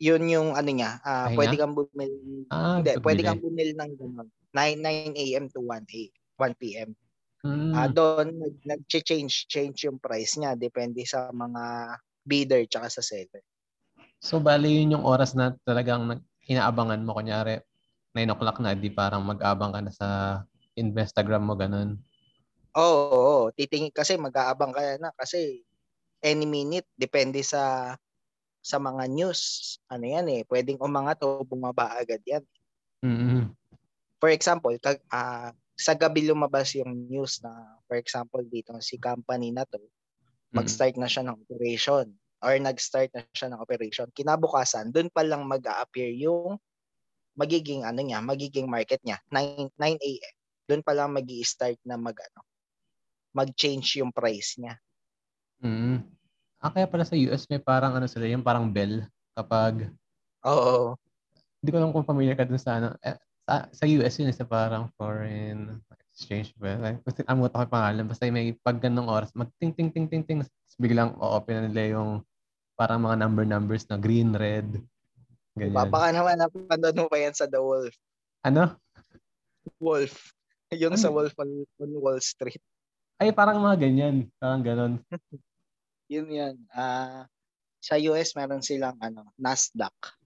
Yun 0.00 0.24
yung 0.32 0.48
ano 0.56 0.70
niya, 0.72 0.96
ah, 1.04 1.28
Pahinga? 1.28 1.36
pwede 1.36 1.54
kang 1.60 1.74
bumili. 1.76 2.48
Ah, 2.48 2.80
hindi, 2.80 2.92
pwede 3.04 3.20
kang 3.20 3.42
bumili 3.44 3.72
ng 3.76 3.92
ganun. 4.00 4.28
9 4.56 4.80
9 4.80 5.12
a.m. 5.14 5.44
to 5.52 5.60
1 5.62 5.84
a 5.86 6.02
1 6.40 6.56
p.m. 6.56 6.90
Mm. 7.44 7.72
Ah, 7.72 7.88
doon 7.88 8.36
nag 8.36 8.56
nag-change 8.64 9.48
change 9.48 9.84
yung 9.84 10.00
price 10.00 10.36
niya 10.40 10.56
depende 10.56 11.04
sa 11.04 11.28
mga 11.32 11.96
bidder 12.24 12.64
tsaka 12.68 12.88
sa 12.88 13.02
seller. 13.04 13.44
So, 14.20 14.36
bali 14.40 14.80
yun 14.80 15.00
yung 15.00 15.04
oras 15.08 15.32
na 15.32 15.56
talagang 15.64 16.04
nag- 16.04 16.26
inaabangan 16.44 17.00
mo. 17.00 17.16
Kunyari, 17.16 17.60
9 18.14 18.34
o'clock 18.34 18.58
na, 18.58 18.74
di 18.74 18.90
parang 18.90 19.22
mag-abang 19.22 19.70
ka 19.70 19.80
na 19.80 19.92
sa 19.94 20.08
Instagram 20.74 21.46
mo, 21.46 21.54
ganun. 21.54 21.98
Oo, 22.74 23.02
oo, 23.10 23.36
titingin 23.54 23.90
kasi 23.90 24.14
mag-aabang 24.14 24.70
ka 24.70 24.82
na 25.02 25.10
kasi 25.18 25.66
any 26.22 26.46
minute 26.46 26.86
depende 26.94 27.42
sa 27.42 27.94
sa 28.60 28.76
mga 28.78 29.08
news. 29.10 29.40
Ano 29.90 30.04
yan 30.06 30.26
eh, 30.30 30.42
pwedeng 30.46 30.78
umangat 30.78 31.18
o 31.26 31.42
bumaba 31.42 31.98
agad 31.98 32.22
yan. 32.28 32.44
mm 33.02 33.56
For 34.20 34.28
example, 34.28 34.76
kag, 34.76 35.00
ah, 35.08 35.56
sa 35.80 35.96
gabi 35.96 36.28
lumabas 36.28 36.76
yung 36.76 37.08
news 37.08 37.40
na 37.40 37.80
for 37.88 37.96
example 37.96 38.44
dito 38.44 38.76
si 38.84 39.00
company 39.00 39.48
na 39.48 39.64
to 39.64 39.80
mag-start 40.52 40.98
na 41.00 41.08
siya 41.08 41.24
ng 41.24 41.40
operation 41.40 42.12
or 42.44 42.52
nag-start 42.60 43.08
na 43.16 43.24
siya 43.32 43.48
ng 43.48 43.60
operation. 43.62 44.08
Kinabukasan, 44.12 44.92
doon 44.92 45.08
pa 45.08 45.24
lang 45.24 45.48
mag-a-appear 45.48 46.12
yung 46.20 46.60
magiging 47.38 47.82
ano 47.86 48.00
niya, 48.02 48.18
magiging 48.22 48.66
market 48.70 49.00
niya, 49.06 49.18
9 49.32 49.70
9 49.78 49.98
AM. 49.98 50.34
Doon 50.70 50.82
pa 50.86 50.92
lang 50.94 51.10
magi-start 51.14 51.78
na 51.86 51.98
mag 51.98 52.16
ano, 52.18 52.40
mag-change 53.34 54.02
yung 54.02 54.10
price 54.14 54.58
niya. 54.60 54.74
mm 55.62 55.98
Ah, 56.60 56.68
kaya 56.68 56.84
pala 56.84 57.08
sa 57.08 57.16
US 57.16 57.48
may 57.48 57.56
parang 57.56 57.96
ano 57.96 58.04
sila, 58.04 58.28
yung 58.28 58.44
parang 58.44 58.68
bell 58.68 59.08
kapag, 59.32 59.88
Oo. 60.44 60.96
hindi 61.60 61.70
ko 61.72 61.76
alam 61.80 61.92
kung 61.92 62.04
familiar 62.04 62.36
ka 62.36 62.44
dun 62.44 62.60
sa 62.60 62.76
ano, 62.76 62.92
eh, 63.00 63.16
sa, 63.48 63.64
sa 63.72 63.84
US 63.88 64.14
yun, 64.20 64.28
sa 64.32 64.44
parang 64.44 64.92
foreign 65.00 65.80
exchange 66.12 66.52
ba? 66.60 66.76
Like, 66.76 67.00
Kasi 67.08 67.24
ako 67.24 67.48
yung 67.48 67.72
pangalan, 67.72 68.04
basta 68.04 68.28
may 68.28 68.52
pag 68.60 68.76
ganong 68.76 69.08
oras, 69.08 69.32
mag 69.32 69.48
ting 69.56 69.72
ting 69.72 69.88
ting 69.88 70.08
ting 70.08 70.44
biglang 70.80 71.12
o-open 71.20 71.60
na 71.60 71.62
nila 71.68 72.00
yung 72.00 72.10
parang 72.76 73.04
mga 73.04 73.16
number 73.20 73.44
numbers 73.44 73.84
na 73.88 74.00
green, 74.00 74.32
red, 74.32 74.80
ganyan. 75.56 75.90
Baka 75.90 76.08
naman 76.14 76.36
napanood 76.38 76.96
mo 76.96 77.06
pa 77.10 77.18
yan 77.18 77.34
sa 77.34 77.46
The 77.46 77.60
Wolf. 77.60 77.94
Ano? 78.46 78.76
Wolf. 79.82 80.34
Yung 80.70 80.94
Ano? 80.94 81.02
sa 81.02 81.10
Wolf 81.10 81.34
on, 81.40 81.66
on 81.82 81.92
Wall 81.98 82.20
Street. 82.22 82.62
Ay, 83.20 83.34
parang 83.34 83.60
mga 83.60 83.84
ganyan. 83.84 84.30
Parang 84.40 84.62
ganon. 84.64 84.92
Yun 86.12 86.30
yan. 86.30 86.56
Ah, 86.72 87.28
sa 87.80 88.00
US 88.10 88.32
meron 88.34 88.64
silang 88.64 88.96
ano, 88.98 89.28
Nasdaq. 89.36 90.16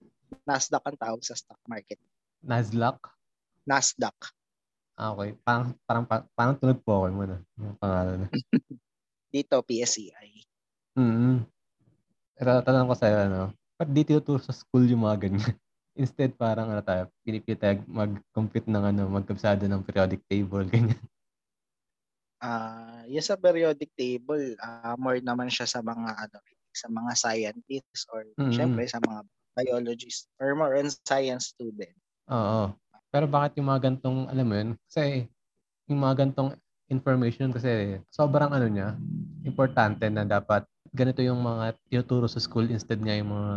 Nasdaq 0.47 0.83
ang 0.85 0.97
tawag 0.97 1.21
sa 1.21 1.35
stock 1.35 1.59
market. 1.67 1.99
Nasdaq. 2.45 2.97
Nasdaq. 3.65 4.15
Ah, 4.95 5.11
okay. 5.11 5.35
Parang, 5.43 5.75
parang, 5.83 6.05
parang, 6.07 6.27
parang 6.31 6.55
tunog 6.55 6.79
po 6.81 7.03
ako 7.03 7.05
muna. 7.11 7.37
Yung 7.59 7.75
pangalan. 7.75 8.31
Dito 9.33 9.59
PSEI. 9.59 10.47
Mm-hmm. 10.95 11.35
Pero 12.39 12.51
tanong 12.63 12.87
ko 12.87 12.95
sa'yo, 12.95 13.17
ano, 13.27 13.41
ba't 13.79 13.89
di 13.91 14.03
tinuturo 14.07 14.39
sa 14.41 14.53
school 14.55 14.85
yung 14.87 15.03
mga 15.07 15.27
ganyan? 15.29 15.41
Instead, 15.99 16.35
parang 16.35 16.67
ano 16.71 16.83
tayo, 16.83 17.07
pinipitag 17.23 17.83
mag-compute 17.87 18.67
ng 18.67 18.83
ano, 18.91 19.01
magkabsado 19.07 19.63
ng 19.67 19.83
periodic 19.87 20.21
table, 20.27 20.67
ganyan. 20.67 20.99
Ah, 22.43 23.07
yung 23.07 23.23
sa 23.23 23.39
periodic 23.39 23.95
table, 23.95 24.59
ah 24.59 24.99
more 24.99 25.23
naman 25.23 25.47
siya 25.47 25.63
sa 25.63 25.79
mga 25.79 26.27
ano, 26.27 26.37
sa 26.75 26.87
mga 26.91 27.11
scientists 27.15 28.03
or 28.11 28.27
Mm. 28.35 28.51
syempre 28.51 28.83
sa 28.91 28.99
mga 28.99 29.23
biologists 29.55 30.27
or 30.43 30.51
more 30.51 30.75
on 30.75 30.91
science 31.07 31.55
student. 31.55 31.95
Oo. 32.29 32.73
Pero 33.13 33.25
bakit 33.29 33.55
yung 33.61 33.69
mga 33.69 33.81
gantong, 33.93 34.25
alam 34.27 34.45
mo 34.49 34.55
yun, 34.57 34.69
kasi 34.89 35.29
yung 35.87 36.01
mga 36.01 36.25
gantong 36.27 36.57
information 36.89 37.49
kasi 37.53 38.01
sobrang 38.11 38.51
ano 38.51 38.67
niya, 38.69 38.97
importante 39.45 40.05
na 40.09 40.25
dapat 40.25 40.65
ganito 40.95 41.19
yung 41.19 41.43
mga 41.43 41.75
tinuturo 41.91 42.25
sa 42.31 42.39
school 42.39 42.71
instead 42.71 43.03
nga 43.03 43.19
yung 43.19 43.35
mga 43.35 43.55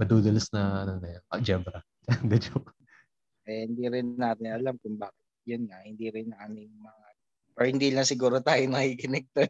badoodles 0.00 0.48
na 0.56 0.88
ano 0.88 0.92
na 0.98 1.08
yun, 1.20 1.24
algebra. 1.28 1.78
The 2.30 2.38
joke. 2.40 2.72
Eh, 3.46 3.68
hindi 3.68 3.86
rin 3.86 4.16
natin 4.16 4.50
alam 4.50 4.74
kung 4.80 4.98
bakit. 4.98 5.20
Yun 5.46 5.70
nga, 5.70 5.78
hindi 5.84 6.10
rin 6.10 6.34
yung 6.34 6.78
mga 6.82 7.04
or 7.56 7.64
hindi 7.64 7.88
lang 7.94 8.04
siguro 8.04 8.42
tayo 8.42 8.60
nakikinig 8.66 9.28
to. 9.32 9.46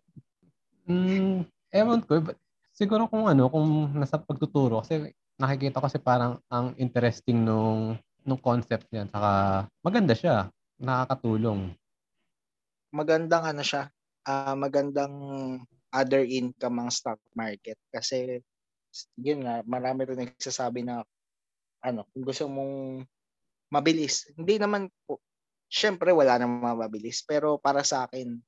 Mm, 0.87 1.49
ewan 1.75 2.03
ko. 2.07 2.23
but 2.23 2.39
Siguro 2.77 3.09
kung 3.09 3.25
ano, 3.25 3.49
kung 3.49 3.97
nasa 3.97 4.21
pagtuturo, 4.21 4.85
kasi 4.85 5.09
nakikita 5.41 5.81
ko 5.81 5.89
kasi 5.89 5.97
parang 5.97 6.37
ang 6.53 6.77
interesting 6.77 7.41
nung, 7.41 7.97
nung 8.21 8.37
concept 8.37 8.85
niya. 8.93 9.09
Saka 9.09 9.65
maganda 9.81 10.13
siya. 10.13 10.53
Nakakatulong. 10.77 11.73
Magandang 12.93 13.45
ano 13.49 13.65
siya, 13.65 13.89
ah 14.29 14.53
magandang 14.53 15.17
other 15.97 16.21
income 16.23 16.77
ang 16.85 16.91
stock 16.93 17.19
market 17.33 17.81
kasi 17.89 18.45
yun 19.17 19.45
nga, 19.45 19.65
marami 19.65 20.09
rin 20.09 20.25
nagsasabi 20.25 20.85
na 20.85 21.05
ano, 21.85 22.09
kung 22.13 22.25
gusto 22.25 22.49
mong 22.49 23.05
mabilis. 23.69 24.29
Hindi 24.33 24.57
naman 24.57 24.89
po, 25.05 25.21
syempre 25.69 26.13
wala 26.17 26.41
namang 26.41 26.81
mabilis, 26.81 27.21
pero 27.25 27.61
para 27.61 27.85
sa 27.85 28.09
akin, 28.09 28.41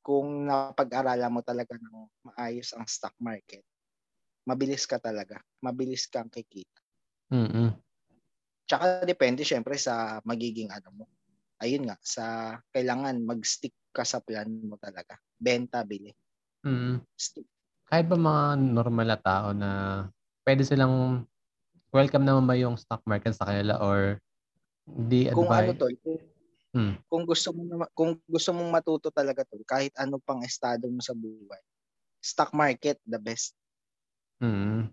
kung 0.00 0.48
napag-aralan 0.48 1.32
mo 1.32 1.40
talaga 1.44 1.76
ng 1.76 2.08
maayos 2.32 2.72
ang 2.72 2.86
stock 2.88 3.12
market, 3.20 3.64
mabilis 4.48 4.88
ka 4.88 4.96
talaga. 4.96 5.42
Mabilis 5.60 6.08
kang 6.08 6.30
kikita. 6.32 6.80
Mm-mm. 7.30 7.76
Tsaka 8.64 9.02
depende 9.04 9.42
syempre 9.42 9.76
sa 9.76 10.22
magiging 10.24 10.70
ano 10.70 10.88
mo. 10.94 11.04
Ayun 11.60 11.90
nga, 11.90 11.96
sa 12.00 12.56
kailangan 12.72 13.20
mag-stick 13.20 13.76
ka 13.92 14.06
sa 14.06 14.22
plan 14.24 14.48
mo 14.48 14.80
talaga. 14.80 15.20
Benta, 15.36 15.84
bili. 15.84 16.14
Mm. 16.64 17.00
Kahit 17.90 18.06
ba 18.08 18.16
mga 18.16 18.44
normal 18.60 19.06
na 19.08 19.18
tao 19.20 19.48
na 19.56 19.70
pwede 20.46 20.62
silang 20.64 21.24
welcome 21.94 22.24
naman 22.26 22.46
ba 22.46 22.56
yung 22.58 22.76
stock 22.78 23.02
market 23.08 23.34
sa 23.36 23.48
kanila 23.48 23.80
or 23.82 24.20
di 24.86 25.26
Kung 25.34 25.50
ano 25.58 25.70
advise? 25.72 25.78
tol, 25.78 25.94
kung, 26.02 26.18
Hmm. 26.74 27.02
kung 27.10 27.24
gusto 27.30 27.48
mo 27.56 27.62
kung 27.98 28.12
gusto 28.28 28.50
mong 28.56 28.70
matuto 28.76 29.08
talaga 29.14 29.42
tol, 29.48 29.62
kahit 29.66 29.94
ano 29.98 30.16
pang 30.22 30.42
estado 30.46 30.86
mo 30.90 31.00
sa 31.04 31.14
buhay, 31.16 31.62
stock 32.22 32.52
market 32.56 32.98
the 33.06 33.20
best. 33.20 33.54
Mm. 34.40 34.90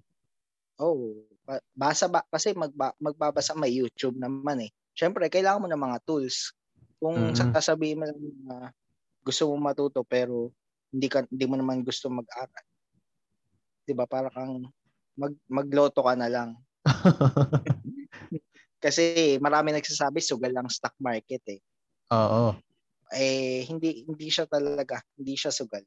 Oh, 0.77 1.25
ba- 1.45 1.63
basa 1.73 2.05
ba 2.05 2.21
kasi 2.29 2.53
magba, 2.53 2.93
magbabasa 3.01 3.57
may 3.57 3.73
YouTube 3.73 4.13
naman 4.21 4.61
eh. 4.69 4.71
Syempre, 4.93 5.25
kailangan 5.29 5.65
mo 5.65 5.67
ng 5.69 5.83
mga 5.89 5.97
tools. 6.05 6.53
Kung 7.01 7.33
Mm-mm. 7.33 7.33
sasabihin 7.33 7.97
mo 8.01 8.05
lang 8.05 8.19
na 8.45 8.55
gusto 9.25 9.49
mo 9.49 9.57
matuto 9.61 10.01
pero 10.05 10.53
hindi 10.93 11.07
ka 11.11 11.27
hindi 11.31 11.45
mo 11.49 11.55
naman 11.59 11.83
gusto 11.85 12.07
mag-aral. 12.11 12.65
'Di 13.87 13.93
ba? 13.95 14.03
Para 14.03 14.27
kang 14.27 14.67
mag 15.15 15.33
magloto 15.47 16.03
ka 16.03 16.13
na 16.19 16.27
lang. 16.27 16.49
Kasi 18.83 19.37
marami 19.41 19.73
nagsasabi 19.73 20.19
sugal 20.21 20.53
lang 20.53 20.69
stock 20.69 20.93
market 21.01 21.41
eh. 21.49 21.61
Oo. 22.11 22.55
Eh 23.15 23.63
hindi 23.71 24.03
hindi 24.03 24.27
siya 24.27 24.45
talaga, 24.51 24.99
hindi 25.15 25.33
siya 25.39 25.51
sugal. 25.51 25.83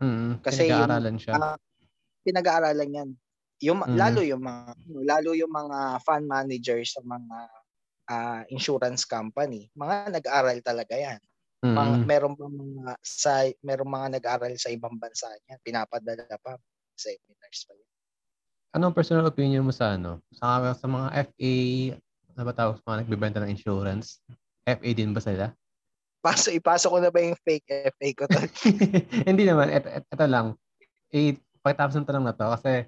Mm. 0.00 0.40
Kasi 0.40 0.62
yung- 0.70 0.88
Pinag-aaralan 0.88 1.16
siya. 1.20 1.34
Ah, 1.36 1.56
pinag-aaralan 2.26 2.90
'yan. 2.96 3.10
Yung 3.64 3.80
Mhm. 3.84 3.96
lalo 3.98 4.20
yung 4.24 4.42
mga 4.44 4.72
lalo 5.06 5.30
yung 5.36 5.52
mga 5.52 5.78
fund 6.06 6.26
managers 6.28 6.96
sa 6.96 7.02
mga 7.04 7.38
ah, 8.10 8.42
insurance 8.52 9.04
company, 9.06 9.70
mga 9.78 10.12
nag-aral 10.14 10.58
talaga 10.64 10.94
'yan. 10.98 11.20
Mga, 11.60 11.92
Mm. 11.92 12.04
meron 12.08 12.34
pa 12.40 12.46
mga 12.48 12.92
sa 13.04 13.32
meron 13.60 13.92
mga 13.92 14.08
nag-aral 14.16 14.52
sa 14.56 14.72
ibang 14.72 14.96
bansa 14.96 15.28
niyan, 15.44 15.60
pinapadala 15.60 16.24
pa 16.40 16.56
seminars 16.96 17.60
pa 17.68 17.72
'yan. 17.76 17.90
Anong 18.70 18.96
personal 18.96 19.28
opinion 19.28 19.66
mo 19.66 19.72
sa 19.74 19.98
ano? 19.98 20.24
Sa, 20.32 20.72
sa 20.72 20.86
mga 20.88 21.08
FA, 21.28 21.52
ano 22.32 22.42
ba 22.48 22.54
tawag 22.56 22.74
sa 22.80 22.84
mga 22.88 22.98
nagbebenta 23.04 23.38
ng 23.44 23.52
insurance? 23.52 24.24
FA 24.64 24.90
din 24.94 25.12
ba 25.12 25.20
sila? 25.20 25.52
Paso 26.22 26.48
ipasok 26.48 26.90
ko 26.92 26.98
na 27.00 27.10
ba 27.12 27.20
yung 27.20 27.36
fake 27.44 27.92
FA 27.92 28.08
ko 28.16 28.24
to? 28.28 28.40
Hindi 29.28 29.44
naman. 29.44 29.68
Ito, 29.68 30.04
ito 30.04 30.24
lang. 30.28 30.56
Eh, 31.12 31.36
pagkatapos 31.60 31.96
ng 31.98 32.08
tanong 32.08 32.24
na 32.24 32.36
to, 32.36 32.46
kasi 32.56 32.84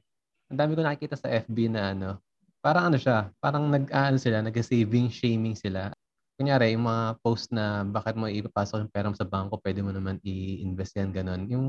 ang 0.49 0.59
dami 0.61 0.73
ko 0.77 0.81
nakikita 0.85 1.17
sa 1.17 1.29
FB 1.29 1.57
na 1.69 1.93
ano, 1.93 2.21
parang 2.63 2.93
ano 2.93 2.97
siya, 2.97 3.29
parang 3.37 3.69
nag-ano 3.69 4.17
sila, 4.17 4.41
nag-saving, 4.41 5.09
shaming 5.13 5.57
sila. 5.57 5.91
Kunyari, 6.37 6.73
yung 6.75 6.89
mga 6.89 7.21
post 7.21 7.53
na 7.53 7.85
bakit 7.85 8.17
mo 8.17 8.27
ipapasok 8.27 8.83
yung 8.83 8.93
pera 8.93 9.09
mo 9.13 9.17
sa 9.17 9.29
bangko, 9.29 9.61
pwede 9.61 9.85
mo 9.85 9.93
naman 9.93 10.17
i-invest 10.25 10.97
yan, 10.97 11.13
ganun. 11.13 11.43
Yung 11.47 11.67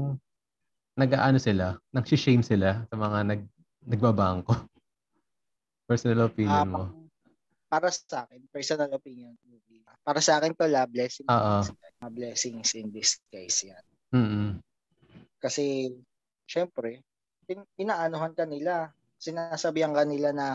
nag-ano 0.95 1.37
sila, 1.37 1.75
nag-shame 1.91 2.41
sila 2.45 2.85
sa 2.87 2.95
mga 2.95 3.19
nag 3.27 3.41
nagbabangko. 3.83 4.55
Personal 5.89 6.31
opinion 6.31 6.63
Ah, 6.63 6.65
mo. 6.65 6.83
para 7.67 7.89
sa 7.91 8.23
akin, 8.23 8.39
personal 8.53 8.87
opinion. 8.95 9.35
Para 10.05 10.21
sa 10.23 10.39
akin 10.39 10.55
to 10.55 10.67
la 10.69 10.87
blessing. 10.87 11.27
Mga 11.27 12.09
blessings 12.11 12.71
in 12.79 12.87
disguise 12.93 13.67
yan. 13.67 13.83
Mm-mm. 14.13 14.49
Kasi, 15.41 15.91
syempre, 16.45 17.03
in- 17.49 17.67
inaanohan 17.75 18.31
ka 18.37 18.45
nila. 18.47 18.93
Sinasabihan 19.19 19.91
ka 19.91 20.03
nila 20.07 20.31
na 20.31 20.47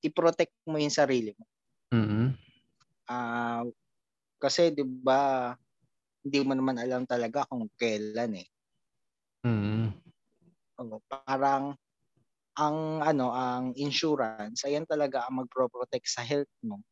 i-protect 0.00 0.52
mo 0.68 0.76
yung 0.80 0.92
sarili 0.92 1.32
mo. 1.36 1.44
Mm-mm. 1.92 2.36
Ah, 3.08 3.60
kasi 4.40 4.72
'di 4.72 4.84
ba 5.04 5.52
hindi 6.24 6.40
mo 6.44 6.54
naman 6.56 6.78
alam 6.80 7.04
talaga 7.08 7.44
kung 7.50 7.68
kailan 7.78 8.32
eh. 8.42 8.48
Mm-mm. 9.44 9.94
Oo, 10.78 10.98
parang 11.06 11.78
ang 12.58 12.78
ano, 13.02 13.30
ang 13.34 13.72
insurance 13.78 14.64
ayan 14.66 14.86
talaga 14.88 15.26
ang 15.28 15.44
magpro-protect 15.46 16.06
sa 16.08 16.22
health 16.26 16.50
mo. 16.66 16.82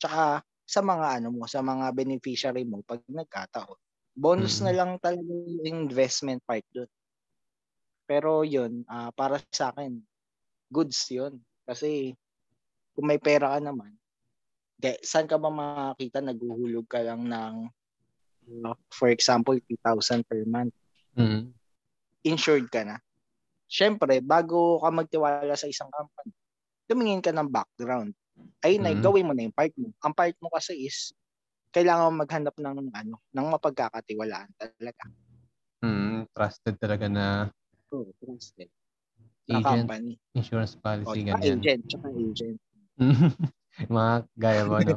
Tsaka 0.00 0.42
sa 0.66 0.80
mga 0.84 1.08
ano 1.22 1.28
mo, 1.34 1.44
sa 1.50 1.60
mga 1.64 1.92
beneficiary 1.96 2.64
mo 2.68 2.82
pag 2.86 3.02
nagkataon. 3.08 3.78
Bonus 4.16 4.60
Mm. 4.60 4.66
na 4.66 4.74
lang 4.76 4.98
talaga 5.02 5.22
yung 5.26 5.62
investment 5.66 6.42
part 6.46 6.64
doon. 6.74 6.88
Pero 8.08 8.44
'yun, 8.46 8.84
ah, 8.88 9.10
para 9.12 9.40
sa 9.52 9.72
akin 9.74 10.00
goods 10.72 10.98
'yun. 11.12 11.40
Kasi 11.68 12.14
kung 12.96 13.06
may 13.08 13.20
pera 13.22 13.56
ka 13.56 13.60
naman, 13.62 13.96
de, 14.80 14.96
saan 15.04 15.28
ka 15.28 15.36
ba 15.36 15.52
makakita 15.52 16.24
naghuhulog 16.24 16.88
ka 16.88 17.04
lang 17.04 17.28
ng 17.28 17.54
uh, 18.64 18.74
for 18.88 19.12
example 19.12 19.54
2,000 19.68 20.24
per 20.24 20.40
month 20.48 20.72
Mm-mm. 21.20 21.52
insured 22.24 22.72
ka 22.72 22.80
na. 22.84 22.96
Siyempre, 23.70 24.18
bago 24.24 24.80
ka 24.82 24.88
magtiwala 24.90 25.54
sa 25.54 25.68
isang 25.68 25.92
company, 25.92 26.32
tumingin 26.90 27.22
ka 27.22 27.30
ng 27.30 27.48
background. 27.48 28.10
Na, 28.64 28.90
Mhm. 28.90 29.04
gawin 29.04 29.28
mo 29.28 29.32
na 29.36 29.46
yung 29.46 29.54
part 29.54 29.70
mo. 29.78 29.92
Ang 30.02 30.14
part 30.16 30.34
mo 30.42 30.48
kasi 30.50 30.74
is, 30.88 31.12
kailangan 31.70 32.10
mo 32.10 32.24
maghanap 32.26 32.56
ng 32.58 32.90
ano, 32.90 33.16
ng 33.30 33.46
mapagkakatiwalaan 33.52 34.50
talaga. 34.58 35.04
Mm, 35.80 36.26
trusted 36.34 36.74
talaga 36.76 37.06
na 37.08 37.48
Oh, 37.90 38.06
trusted. 38.22 38.70
Na 39.50 39.58
agent, 39.58 39.86
company. 39.86 40.14
insurance 40.34 40.74
O, 40.78 40.82
policy, 40.82 41.26
tsaka 41.26 41.42
ganyan. 41.42 41.58
agent, 41.58 41.82
tsaka 41.90 42.08
agent. 42.14 42.58
Mga 43.96 44.14
gaya 44.36 44.62
mo, 44.68 44.76
no? 44.80 44.96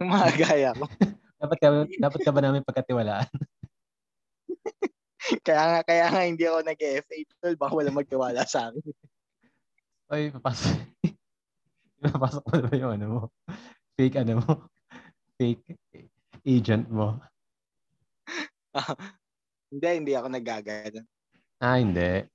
Yung 0.00 0.10
mga 0.12 0.28
gaya 0.36 0.70
ko. 0.76 0.84
dapat 1.42 1.58
ka, 1.58 1.66
dapat 1.88 2.20
ka 2.20 2.30
ba 2.30 2.40
namin 2.44 2.66
pagkatiwalaan? 2.66 3.30
kaya 5.46 5.62
nga, 5.64 5.80
kaya 5.86 6.06
nga 6.12 6.22
hindi 6.28 6.44
ako 6.44 6.60
nag-FA 6.60 7.16
tol, 7.40 7.56
baka 7.56 7.72
wala 7.72 7.90
magtiwala 7.94 8.42
sa 8.44 8.68
akin. 8.68 8.84
Oy, 10.12 10.28
papasok. 10.28 10.76
Papasok 12.02 12.42
mo 12.44 12.52
na 12.58 12.66
ba 12.68 12.76
yung 12.76 12.92
ano 13.00 13.06
mo? 13.08 13.22
Fake 13.96 14.20
ano 14.20 14.32
mo? 14.44 14.52
Fake 15.40 15.64
agent 16.44 16.90
mo? 16.92 17.16
hindi, 19.72 19.88
hindi 19.88 20.12
ako 20.12 20.28
nagagana. 20.28 21.00
Ah, 21.62 21.78
hindi. 21.78 22.26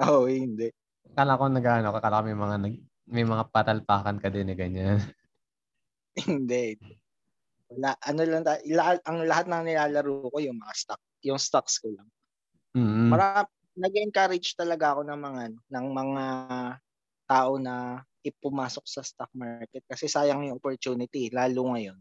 Oo, 0.00 0.24
oh, 0.24 0.26
hindi. 0.30 0.70
Kala 1.12 1.36
ko 1.36 1.50
nag-ano, 1.50 1.92
kala 1.92 2.22
ko 2.22 2.24
may 2.24 2.38
mga, 2.38 2.56
nag, 2.62 2.74
may 3.12 3.24
mga 3.24 3.44
patalpakan 3.54 4.16
ka 4.22 4.28
din 4.32 4.48
na 4.48 4.56
ganyan. 4.56 4.98
hindi. 6.28 6.76
Wala, 7.72 7.96
ano 8.04 8.22
lang, 8.28 8.42
ila- 8.68 9.02
ang 9.08 9.18
lahat 9.26 9.46
ng 9.50 9.62
nilalaro 9.66 10.30
ko 10.30 10.38
yung 10.40 10.58
mga 10.60 10.74
stock, 10.76 11.00
yung 11.24 11.40
stocks 11.40 11.80
ko 11.82 11.90
lang. 11.92 12.08
Mm. 12.76 13.24
Mara, 13.24 13.44
nag-encourage 13.76 14.54
talaga 14.56 14.94
ako 14.96 15.02
ng 15.08 15.20
mga 15.20 15.42
ng 15.72 15.86
mga 15.92 16.24
tao 17.28 17.52
na 17.60 18.00
ipumasok 18.24 18.84
sa 18.88 19.02
stock 19.04 19.28
market 19.36 19.84
kasi 19.88 20.08
sayang 20.08 20.44
yung 20.48 20.56
opportunity 20.60 21.28
lalo 21.32 21.74
ngayon. 21.76 21.98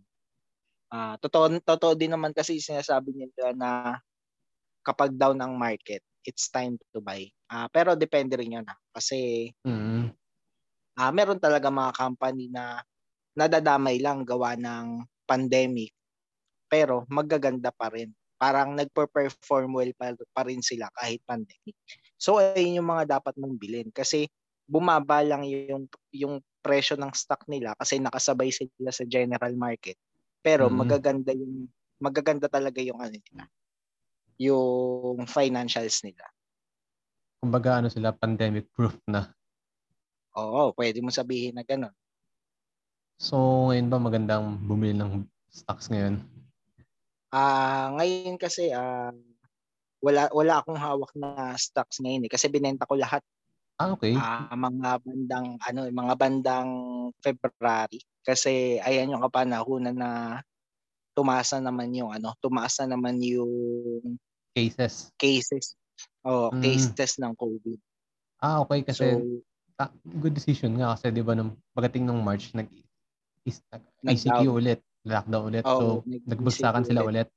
Ah, 0.93 1.15
totoo 1.19 1.59
totoo 1.63 1.93
din 1.97 2.13
naman 2.13 2.31
kasi 2.35 2.59
sinasabi 2.61 3.11
nila 3.15 3.51
na 3.57 3.71
kapag 4.85 5.15
down 5.15 5.39
ang 5.41 5.55
market, 5.59 6.03
it's 6.27 6.47
time 6.51 6.75
to 6.93 6.99
buy. 7.03 7.23
Ah, 7.51 7.67
pero 7.71 7.95
depende 7.99 8.35
rin 8.39 8.55
'yan, 8.59 8.67
ah, 8.67 8.79
kasi 8.95 9.51
Mm. 9.65 10.13
Ah, 11.09 11.11
meron 11.15 11.39
talaga 11.41 11.67
mga 11.71 11.91
company 11.97 12.47
na 12.51 12.79
nadadamay 13.37 13.97
lang 14.01 14.23
gawa 14.27 14.55
ng 14.57 15.05
pandemic, 15.29 15.91
pero 16.71 17.05
magaganda 17.09 17.69
pa 17.73 17.89
rin. 17.93 18.11
Parang 18.39 18.75
nagpe-perform 18.75 19.71
well 19.77 19.93
pa 19.95 20.11
pa 20.35 20.41
rin 20.47 20.59
sila 20.59 20.89
kahit 20.99 21.23
pandemic. 21.23 21.75
So 22.19 22.39
ayun 22.41 22.79
yung 22.83 22.89
mga 22.89 23.19
dapat 23.19 23.35
mong 23.39 23.55
bilhin 23.59 23.89
kasi 23.93 24.27
bumaba 24.67 25.21
lang 25.23 25.43
yung 25.47 25.87
yung 26.15 26.39
presyo 26.63 26.95
ng 26.99 27.11
stock 27.15 27.43
nila 27.51 27.75
kasi 27.79 27.99
nakasabay 27.99 28.49
sila 28.51 28.91
sa 28.91 29.03
general 29.07 29.53
market. 29.59 29.95
Pero 30.43 30.67
Mm. 30.67 30.79
magaganda 30.79 31.31
yung 31.35 31.67
magaganda 32.03 32.47
talaga 32.51 32.79
yung 32.83 32.99
ano 32.99 33.15
nila, 33.15 33.43
yung 34.41 35.25
financials 35.29 36.03
nila. 36.05 36.25
Kumbaga 37.43 37.69
ano 37.79 37.87
sila, 37.93 38.09
pandemic 38.15 38.71
proof 38.75 38.95
na. 39.07 39.21
Oo, 40.33 40.73
pwede 40.73 40.97
mo 41.05 41.13
sabihin 41.13 41.53
na 41.53 41.61
gano'n. 41.61 41.93
So, 43.21 43.37
ngayon 43.69 43.89
ba 43.93 43.97
magandang 44.01 44.45
bumili 44.69 44.93
ng 44.97 45.25
stocks 45.53 45.89
ngayon? 45.93 46.25
Ah, 47.31 47.93
ngayon 47.95 48.35
kasi, 48.41 48.73
ah, 48.73 49.13
wala 50.03 50.29
wala 50.35 50.61
akong 50.63 50.79
hawak 50.79 51.11
na 51.17 51.55
stocks 51.59 51.99
ngayon, 52.03 52.27
eh, 52.27 52.31
kasi 52.33 52.47
binenta 52.51 52.87
ko 52.89 52.95
lahat. 52.99 53.23
Ah, 53.79 53.91
okey. 53.93 54.23
Ah, 54.23 54.53
mga 54.57 55.01
bandang 55.03 55.47
ano, 55.63 55.81
mga 55.91 56.15
bandang 56.19 56.71
February. 57.23 58.01
Kasi 58.25 58.79
ayan 58.83 59.13
yung 59.15 59.23
kapanahunan 59.25 59.95
na 59.97 60.11
tumaas 61.17 61.51
na 61.57 61.71
naman 61.71 61.91
yung 61.95 62.11
ano, 62.13 62.33
tumaas 62.43 62.77
na 62.83 62.95
naman 62.97 63.19
yung 63.23 64.17
Cases. 64.55 65.11
cases. 65.17 65.75
Oo, 66.27 66.51
Hmm. 66.51 66.93
cases 66.93 67.17
ng 67.21 67.33
COVID. 67.37 67.79
Ah, 68.41 68.61
okey 68.61 68.83
So, 68.91 69.05
kasi 69.05 69.25
ta 69.77 69.89
good 70.21 70.33
decision 70.37 70.77
nga 70.77 70.93
kasi 70.93 71.09
'di 71.09 71.23
ba 71.25 71.33
nung 71.33 71.57
pagdating 71.73 72.05
ng 72.05 72.19
March 72.21 72.53
nag 72.53 72.69
is 73.47 73.61
nag-ECQ 73.73 74.39
Nag-down. 74.41 74.53
ulit, 74.53 74.81
lockdown 75.07 75.49
ulit. 75.51 75.65
Oo, 75.65 76.03
So, 76.05 76.05
nagbagsakan 76.27 76.85
sila 76.87 77.03
ulit. 77.07 77.31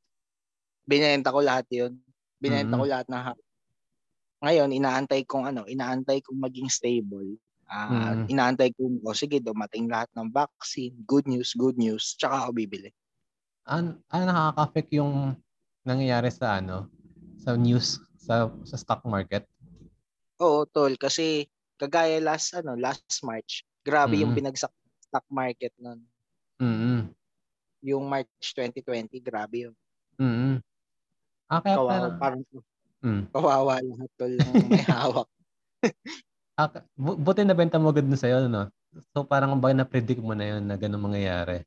binenta 0.90 1.34
ko 1.34 1.40
lahat 1.42 1.66
'yun. 1.74 1.92
Binenta 2.38 2.74
Mm. 2.74 2.80
ko 2.80 2.86
lahat 2.86 3.06
na 3.10 3.18
ha 3.32 3.32
ngayon 4.44 4.68
inaantay 4.76 5.24
kong 5.24 5.48
ano, 5.48 5.62
inaantay 5.64 6.20
kong 6.20 6.36
maging 6.36 6.68
stable. 6.68 7.40
Ah, 7.66 8.12
Mm. 8.12 8.28
inaantay 8.28 8.70
kong, 8.76 9.00
"O 9.02 9.16
sige 9.16 9.40
dumating 9.40 9.88
lahat 9.88 10.12
ng 10.12 10.28
vaccine, 10.30 10.92
good 11.08 11.24
news, 11.26 11.56
good 11.56 11.80
news, 11.80 12.14
tsaka 12.20 12.44
ako 12.46 12.50
bibili." 12.60 12.92
An 13.66 13.98
ah, 14.14 14.22
nakaka-affect 14.22 14.94
yung 14.94 15.34
nangyayari 15.82 16.30
sa 16.30 16.62
ano, 16.62 16.86
sa 17.40 17.58
news 17.58 17.98
sa 18.14 18.46
sa 18.62 18.76
stock 18.78 19.02
market? 19.08 19.48
Oo, 20.40 20.68
tol. 20.68 21.00
Kasi 21.00 21.48
kagaya 21.76 22.18
last 22.20 22.56
ano, 22.56 22.76
last 22.76 23.20
March, 23.22 23.64
grabe 23.84 24.20
yung 24.20 24.32
Mm. 24.32 24.38
binagsak 24.42 24.72
stock 25.00 25.26
market 25.28 25.72
nun. 25.78 26.00
Mm. 26.60 27.12
Yung 27.84 28.04
March 28.08 28.52
2020, 28.56 29.20
grabe 29.20 29.68
yun. 29.68 29.74
Mm. 30.16 30.64
Ah, 31.46 31.62
kaya 31.62 31.78
Kawawa 31.78 31.90
pala 31.94 32.08
parang 32.18 32.42
hmm. 33.06 33.22
kawawa 33.30 33.74
lahat 33.78 34.10
tol 34.18 34.32
ng 34.34 34.66
may 34.66 34.82
hawak. 34.90 35.28
Ah, 36.58 36.66
ka 36.66 36.82
bu 36.98 37.14
buti 37.14 37.46
nabenta 37.46 37.78
mo 37.78 37.94
agad 37.94 38.02
dun 38.02 38.18
sa'yo 38.18 38.50
'no? 38.50 38.66
So, 39.14 39.22
parang 39.22 39.54
kumbaga 39.54 39.76
na-predict 39.76 40.24
mo 40.24 40.32
na 40.32 40.56
yun 40.56 40.64
na 40.64 40.74
gano'n 40.74 40.98
mangyayari. 40.98 41.62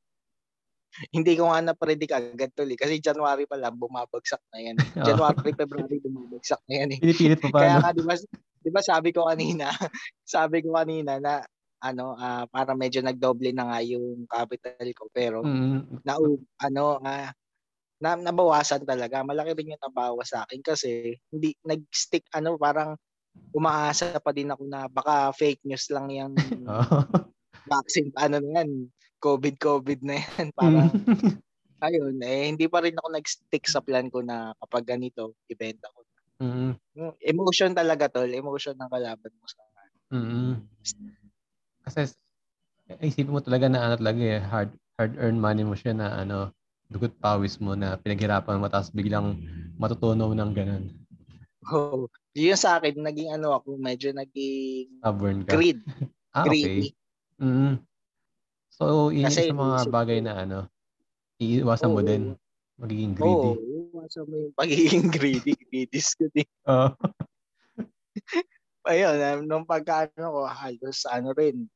Hindi 1.15 1.37
ko 1.37 1.47
nga 1.47 1.61
na-predict 1.61 2.11
agad 2.11 2.51
tol, 2.57 2.67
eh, 2.67 2.75
kasi 2.75 2.97
January 2.97 3.45
pa 3.45 3.55
lang 3.55 3.77
bumabagsak 3.77 4.41
na 4.49 4.59
yan. 4.59 4.75
Oo. 4.99 5.05
January, 5.05 5.53
February 5.53 5.97
bumabagsak 6.01 6.61
na 6.65 6.73
yan, 6.83 6.89
eh. 6.97 6.99
Pinipilit 6.99 7.39
mo 7.39 7.49
pa 7.53 7.59
Kaya 7.61 7.73
'no? 7.77 7.79
nga 7.85 7.91
'di 7.95 8.03
ba 8.03 8.15
'di 8.63 8.69
ba 8.73 8.81
sabi 8.83 9.09
ko 9.15 9.27
kanina 9.29 9.69
sabi 10.27 10.61
ko 10.65 10.75
kanina 10.77 11.17
na 11.21 11.43
ano, 11.83 12.15
ah, 12.19 12.43
parang 12.51 12.75
medyo 12.79 12.99
nagdoble 13.03 13.55
na 13.55 13.63
nga 13.71 13.79
yung 13.85 14.27
capital 14.27 14.83
ko 14.97 15.07
pero 15.15 15.39
Mm. 15.43 15.99
nau 16.07 16.39
ano, 16.61 16.99
ah, 17.03 17.31
na 18.03 18.15
nabawasan 18.19 18.83
talaga. 18.87 19.23
Malaki 19.25 19.53
rin 19.57 19.73
yung 19.75 19.83
nabawas 19.83 20.31
sa'kin 20.33 20.61
kasi 20.65 21.17
hindi 21.33 21.55
nag-stick 21.65 22.27
ano, 22.35 22.57
parang 22.61 22.95
umaasa 23.55 24.17
pa 24.23 24.31
din 24.35 24.51
ako 24.53 24.63
na 24.69 24.87
baka 24.91 25.31
fake 25.37 25.63
news 25.67 25.87
lang 25.93 26.09
yang 26.13 26.33
Oo. 26.67 26.99
vaccine 27.67 28.11
ano 28.19 28.39
na 28.43 28.63
yan, 28.63 28.91
COVID, 29.19 29.55
COVID 29.59 29.99
na 30.07 30.15
yan. 30.23 30.47
Parang 30.59 30.95
Hmm. 30.95 31.39
ayun, 31.83 32.17
eh, 32.25 32.49
hindi 32.51 32.67
pa 32.71 32.81
rin 32.85 32.95
ako 32.99 33.09
nag-stick 33.15 33.65
sa 33.69 33.81
plan 33.85 34.07
ko 34.13 34.21
na 34.25 34.53
kapag 34.63 34.85
ganito 34.97 35.35
ibenta 35.51 35.89
ko. 35.95 35.98
Mm. 36.39 36.79
Hmm, 36.97 37.13
emotion 37.21 37.71
talaga 37.77 38.09
tol, 38.09 38.25
emotion 38.33 38.73
ng 38.73 38.89
kalaban 38.89 39.33
mo 39.37 39.45
sa 39.45 39.61
Mm. 40.11 40.65
Kasi 41.85 42.11
isipin 43.03 43.33
mo 43.35 43.41
talaga 43.43 43.67
na 43.71 43.79
ano 43.89 43.95
talaga, 44.01 44.21
eh, 44.21 44.41
hard 44.41 44.71
hard-earned 44.99 45.39
money 45.41 45.63
mo 45.67 45.75
siya 45.77 45.93
na 45.97 46.07
ano, 46.21 46.51
dugo't 46.91 47.15
pawis 47.21 47.57
mo 47.63 47.73
na 47.77 47.97
pinaghirapan 47.99 48.59
mo 48.61 48.67
tapos 48.71 48.91
biglang 48.95 49.37
matutunaw 49.81 50.31
ng 50.35 50.51
gano'n. 50.55 50.85
Oo. 51.67 52.07
Yung 52.39 52.55
sa'kin 52.55 52.95
naging 53.03 53.35
ano 53.35 53.51
ako, 53.59 53.75
medyo 53.75 54.15
naging 54.15 55.03
Stubborn 55.03 55.47
ka. 55.47 55.63
greed. 55.63 55.79
Ah, 56.35 56.45
Greedy. 56.45 56.91
okey. 56.91 56.93
Mm. 57.39 57.81
So, 58.71 59.09
yun 59.11 59.27
Kasi 59.27 59.41
isa 59.41 59.53
mga 59.55 59.89
bagay 59.91 60.19
na 60.23 60.33
ano, 60.45 60.59
iiwasan 61.41 61.93
mo 61.93 62.01
Oo. 62.01 62.05
din, 62.05 62.35
magiging 62.79 63.13
greedy. 63.17 63.57
Oo, 63.57 63.68
mo 63.91 64.35
yung 64.37 64.55
pagiging 64.55 65.09
greedy, 65.11 65.53
greedies 65.69 66.13
ko 66.15 66.27
din. 66.33 66.47
Oo. 66.69 66.89
Ayun, 68.87 69.17
um, 69.19 69.39
nung 69.45 69.65
pagka-ano 69.67 70.25
ko 70.31 70.41
halos 70.47 71.03
ano 71.09 71.35
rin, 71.35 71.67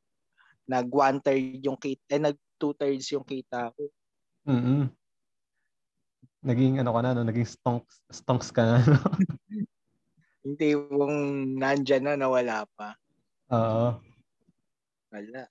nag 0.69 0.87
1/3 0.91 1.59
yung 1.63 1.77
kita 1.79 2.17
eh, 2.17 2.21
nag 2.21 2.37
2/3 2.59 3.11
yung 3.11 3.25
kita 3.27 3.71
ko. 3.75 3.91
Mm. 4.47 4.93
Naging 6.43 6.75
ano 6.83 6.91
ka 6.91 6.99
na 6.99 7.15
'no, 7.15 7.23
naging 7.23 7.47
stonks 7.47 8.03
stonks 8.11 8.51
ka 8.51 8.63
na 8.67 8.75
'no? 8.83 8.99
Yung 10.43 10.59
tipong 10.59 11.15
nandiyan 11.55 12.03
na, 12.03 12.13
nawala 12.19 12.67
pa. 12.75 12.99
Oo. 13.51 14.03
Wala. 15.11 15.47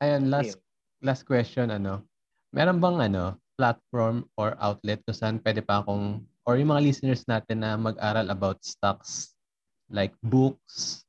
Ayan, 0.00 0.30
last 0.30 0.54
Ayun. 0.54 0.62
last 1.02 1.22
question 1.26 1.74
ano, 1.74 2.06
meron 2.54 2.78
bang 2.78 3.10
ano, 3.10 3.34
platform 3.58 4.22
or 4.38 4.54
outlet 4.62 5.02
kung 5.02 5.18
saan 5.18 5.42
puwede 5.42 5.60
pa 5.60 5.82
akong 5.82 6.22
or 6.46 6.56
yung 6.56 6.70
mga 6.70 6.84
listeners 6.86 7.26
natin 7.26 7.60
na 7.60 7.74
mag-aral 7.74 8.30
about 8.30 8.62
stocks, 8.62 9.34
like 9.90 10.14
books, 10.22 11.02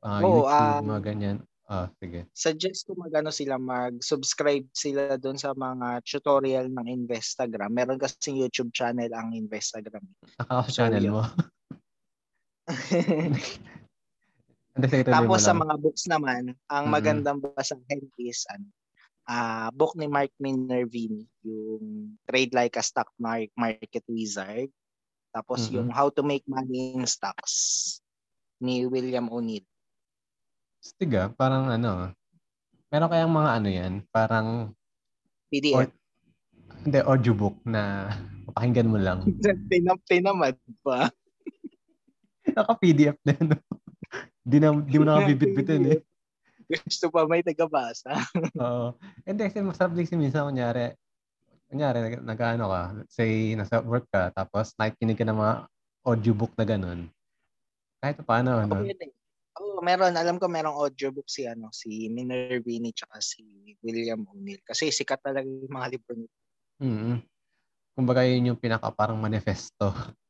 ah, 0.00 0.18
Oo, 0.18 0.42
YouTube, 0.42 0.50
ah 0.50 0.80
mga 0.82 1.02
ganyan? 1.04 1.38
Oh, 1.70 1.86
sige. 2.02 2.26
Suggest 2.34 2.84
ko 2.84 2.92
mag-ano 2.98 3.30
sila, 3.30 3.56
mag-subscribe 3.56 4.66
sila 4.74 5.16
dun 5.16 5.38
sa 5.38 5.54
mga 5.54 6.02
tutorial 6.04 6.66
ng 6.68 6.84
Investagram. 6.84 7.70
Meron 7.70 7.96
kasing 7.96 8.36
YouTube 8.36 8.74
channel 8.74 9.08
ang 9.14 9.32
Investagram. 9.32 10.02
Akala 10.36 10.66
So, 10.66 10.74
channel 10.82 11.00
yun. 11.00 11.14
mo. 11.16 11.24
Tapos 15.06 15.40
sa 15.44 15.54
mga 15.54 15.74
books 15.78 16.04
naman, 16.08 16.52
ang 16.66 16.84
Mm. 16.88 16.92
magandang 16.92 17.38
basahin 17.40 18.02
is 18.18 18.44
ano, 18.48 18.66
ah, 19.26 19.70
book 19.74 19.94
ni 19.94 20.06
Mark 20.10 20.32
Minervini, 20.38 21.26
yung 21.46 22.16
Trade 22.26 22.52
Like 22.54 22.76
a 22.78 22.84
Stock 22.84 23.08
Mar- 23.18 23.52
Market 23.54 24.04
Wizard. 24.10 24.70
Tapos 25.32 25.68
Mm. 25.68 25.72
yung 25.78 25.88
How 25.90 26.12
to 26.12 26.22
Make 26.22 26.44
Money 26.44 26.98
in 26.98 27.08
Stocks 27.08 27.98
ni 28.60 28.84
William 28.86 29.26
O'Neill. 29.32 29.64
Astig, 30.82 31.14
ah, 31.14 31.30
parang 31.30 31.70
ano, 31.70 32.10
meron 32.90 33.10
kayang 33.10 33.32
mga 33.32 33.50
ano 33.56 33.68
'yan, 33.70 33.92
parang 34.10 34.48
or 35.72 35.86
PDF. 35.86 35.90
hindi, 36.82 36.98
audiobook 37.00 37.56
na 37.64 38.10
papakinggan 38.50 38.90
mo 38.90 38.98
lang. 38.98 39.22
Tinam 39.70 39.96
tinamad 40.04 40.58
pa. 40.82 41.08
Naka-PDF 42.42 43.16
na 43.22 43.34
'no? 43.38 43.56
'Di 44.42 44.58
na 44.58 44.68
'di 44.74 44.96
mo 44.98 45.04
na 45.06 45.12
nga 45.16 45.26
bibitbitin, 45.30 45.82
eh. 45.96 45.98
Gusto 46.72 47.12
pa 47.12 47.28
may 47.28 47.44
tagabasa. 47.44 48.10
Oo. 48.64 48.96
Hindi, 49.28 49.42
kasi 49.48 49.60
masarap 49.60 49.92
din 49.92 50.04
kasi 50.08 50.16
minsan 50.16 50.48
kunyari 50.48 50.96
kunyari 51.72 51.98
nag 52.04 52.14
nag-aano 52.24 52.68
ka, 52.68 52.82
say 53.08 53.56
nasa 53.56 53.80
work 53.80 54.04
ka 54.12 54.28
tapos 54.36 54.76
nakikinig 54.76 55.16
ka 55.16 55.24
ng 55.24 55.36
mga 55.40 55.54
audiobook 56.04 56.52
na 56.56 56.64
gano'n. 56.68 57.00
Kahit 58.02 58.16
papaano 58.20 58.60
Oo, 58.60 58.66
'no? 58.68 58.76
pwede. 58.84 59.06
Oo, 59.60 59.84
meron. 59.84 60.16
Alam 60.16 60.40
ko 60.40 60.48
merong 60.48 60.76
audiobook 60.80 61.28
si 61.28 61.44
ano, 61.44 61.68
si 61.72 62.08
Minervini 62.08 62.92
tsaka 62.96 63.20
si 63.20 63.76
William 63.84 64.24
O'Neill. 64.24 64.64
Kasi 64.64 64.88
sikat 64.88 65.20
talaga 65.20 65.44
yung 65.44 65.68
mga 65.68 65.88
libro 65.92 66.12
nila. 66.16 66.34
Mm. 66.80 67.16
Kumbaga 67.92 68.24
yun 68.24 68.48
yung 68.52 68.60
pinaka 68.60 68.88
parang 68.88 69.20
manifesto. 69.20 69.92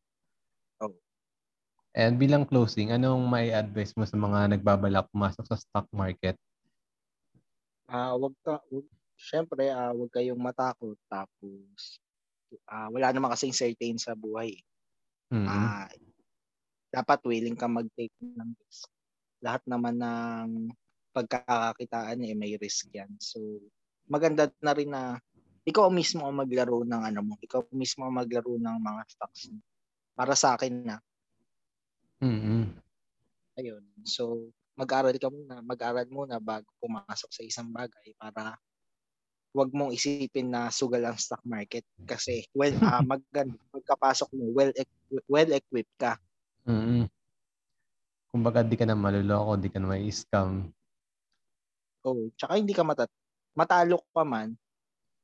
And 1.92 2.16
bilang 2.16 2.48
closing, 2.48 2.88
anong 2.88 3.28
mai-a-advice 3.28 3.92
mo 4.00 4.08
sa 4.08 4.16
mga 4.16 4.56
nagbabalak 4.56 5.12
pumasok 5.12 5.44
sa 5.44 5.60
stock 5.60 5.86
market? 5.92 6.40
Ah, 7.84 8.16
wag 8.16 8.32
ka 8.40 8.64
wag 8.72 8.86
siyempre, 9.18 9.68
ah, 9.68 9.92
wag 9.92 10.08
kayong 10.08 10.40
matakot 10.40 10.96
tapos, 11.12 12.00
ah, 12.68 12.88
wala 12.88 13.12
naman 13.12 13.32
kasing 13.36 13.52
certain 13.52 14.00
sa 14.00 14.16
buhay, 14.16 14.56
eh. 14.56 14.62
Mm. 15.32 15.48
Ah, 15.48 15.88
dapat 16.92 17.20
willing 17.28 17.56
ka 17.56 17.66
mag-take 17.68 18.12
ng 18.20 18.52
risk. 18.68 18.88
Lahat 19.44 19.62
naman 19.68 19.96
ng 20.00 20.72
pagkakakitaan 21.16 22.20
eh 22.24 22.34
may 22.36 22.56
risk 22.60 22.88
yan. 22.92 23.12
So 23.20 23.40
maganda 24.08 24.48
na 24.60 24.72
rin 24.76 24.92
na 24.92 25.20
ikaw 25.68 25.88
mismo 25.92 26.24
ang 26.28 26.40
maglaro 26.42 26.84
ng 26.84 27.02
ano 27.12 27.20
mo, 27.24 27.34
ikaw 27.40 27.64
mismo 27.72 28.04
ang 28.08 28.16
maglaro 28.20 28.56
ng 28.60 28.78
mga 28.80 29.02
stocks. 29.12 29.48
Para 30.16 30.34
sa 30.36 30.56
akin 30.58 30.74
na. 30.88 30.96
Mm-hmm. 32.22 32.62
Ayun. 33.58 33.82
So 34.06 34.48
mag-aral 34.78 35.18
ka 35.18 35.28
muna, 35.28 35.60
mag-aral 35.60 36.06
muna 36.08 36.40
bago 36.40 36.70
pumasok 36.80 37.30
sa 37.34 37.42
isang 37.44 37.68
bagay 37.68 38.16
para 38.16 38.56
wag 39.52 39.68
mong 39.68 39.92
isipin 39.92 40.48
na 40.48 40.72
sugal 40.72 41.04
ang 41.04 41.20
stock 41.20 41.44
market 41.44 41.84
kasi 42.08 42.48
well 42.56 42.72
uh, 42.88 43.04
maganda 43.04 43.52
pagkapasok 43.68 44.32
mo 44.32 44.48
well 44.56 44.72
well 45.28 45.50
equipped 45.52 45.92
ka. 46.00 46.16
Mm-hmm. 46.64 47.10
Kumbaga 48.32 48.64
di 48.64 48.80
ka 48.80 48.88
na 48.88 48.96
maluloko, 48.96 49.60
di 49.60 49.68
ka 49.68 49.76
na 49.76 49.92
may 49.92 50.08
scam. 50.08 50.72
Oh, 52.02 52.32
tsaka 52.38 52.56
hindi 52.56 52.72
ka 52.72 52.80
matat 52.80 53.12
matalo 53.52 54.00
ka 54.16 54.24
man, 54.24 54.56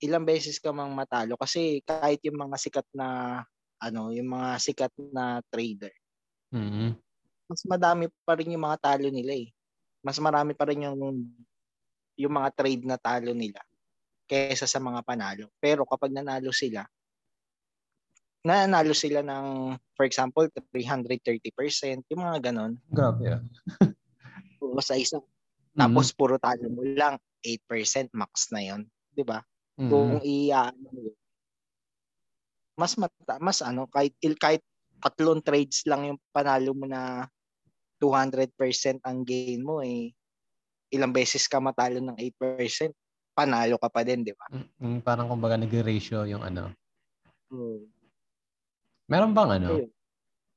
ilang 0.04 0.28
beses 0.28 0.60
ka 0.60 0.70
mang 0.70 0.92
matalo 0.92 1.34
kasi 1.40 1.80
kahit 1.88 2.20
yung 2.22 2.36
mga 2.36 2.56
sikat 2.60 2.86
na 2.92 3.40
ano, 3.80 4.12
yung 4.12 4.28
mga 4.28 4.60
sikat 4.60 4.92
na 5.14 5.40
trader. 5.48 5.94
Mm-hmm. 6.54 6.90
Mas 7.48 7.62
madami 7.64 8.04
pa 8.24 8.36
rin 8.36 8.52
yung 8.52 8.64
mga 8.64 8.78
talo 8.80 9.08
nila 9.08 9.32
eh. 9.36 9.48
Mas 10.04 10.20
marami 10.20 10.52
pa 10.52 10.68
rin 10.68 10.84
yung 10.84 11.00
yung 12.18 12.34
mga 12.34 12.50
trade 12.52 12.84
na 12.84 12.98
talo 12.98 13.30
nila 13.32 13.62
kaysa 14.28 14.68
sa 14.68 14.82
mga 14.82 15.00
panalo. 15.06 15.48
Pero 15.56 15.88
kapag 15.88 16.12
nanalo 16.12 16.52
sila, 16.52 16.84
nanalo 18.44 18.92
sila 18.92 19.24
ng, 19.24 19.76
for 19.96 20.04
example, 20.04 20.44
330%, 20.74 22.04
yung 22.12 22.22
mga 22.22 22.52
ganon. 22.52 22.76
Grabe 22.92 23.38
ah. 23.38 23.42
o 24.60 24.82
sa 24.84 24.98
isang. 24.98 25.24
Tapos 25.72 26.10
mm-hmm. 26.10 26.18
puro 26.18 26.36
talo 26.36 26.66
mo 26.68 26.82
lang, 26.84 27.16
8% 27.40 28.12
max 28.12 28.50
na 28.52 28.60
yon 28.60 28.82
di 29.14 29.24
ba? 29.24 29.40
Mm-hmm. 29.78 29.90
Kung 29.90 30.10
i 30.22 30.50
ano, 30.50 31.14
mas 32.78 32.94
mata, 32.94 33.34
mas 33.42 33.58
ano 33.62 33.90
kahit 33.90 34.14
kahit 34.38 34.62
tatlong 34.98 35.40
trades 35.42 35.86
lang 35.86 36.14
yung 36.14 36.18
panalo 36.30 36.74
mo 36.74 36.86
na 36.86 37.26
200% 37.98 39.02
ang 39.02 39.26
gain 39.26 39.62
mo 39.62 39.82
eh 39.82 40.14
ilang 40.88 41.12
beses 41.12 41.44
ka 41.44 41.60
matalo 41.60 42.00
ng 42.00 42.16
8%, 42.16 42.92
panalo 43.36 43.76
ka 43.76 43.88
pa 43.92 44.00
din, 44.02 44.24
di 44.24 44.32
ba? 44.32 44.48
Mm, 44.80 45.04
parang 45.04 45.28
kumbaga 45.28 45.60
nag-ratio 45.60 46.24
yung 46.24 46.40
ano. 46.40 46.72
Hmm. 47.52 47.84
Meron 49.08 49.32
bang 49.36 49.50
ano? 49.60 49.68
Ayun. 49.76 49.90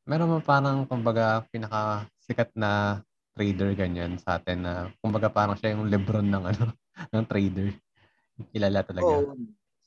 Meron 0.07 0.29
bang 0.37 0.45
parang 0.47 0.77
kumbaga 0.87 1.43
pinaka 1.51 2.07
sikat 2.23 2.51
na 2.55 2.99
trader 3.31 3.71
ganyan 3.75 4.19
sa 4.19 4.39
atin 4.39 4.65
na 4.65 4.73
kumbaga 4.99 5.31
parang 5.31 5.55
siya 5.55 5.75
yung 5.75 5.87
Lebron 5.87 6.27
ng 6.27 6.43
ano 6.51 6.65
ng 7.15 7.25
trader. 7.27 7.69
Kilala 8.51 8.81
talaga. 8.83 9.07
Oh, 9.07 9.37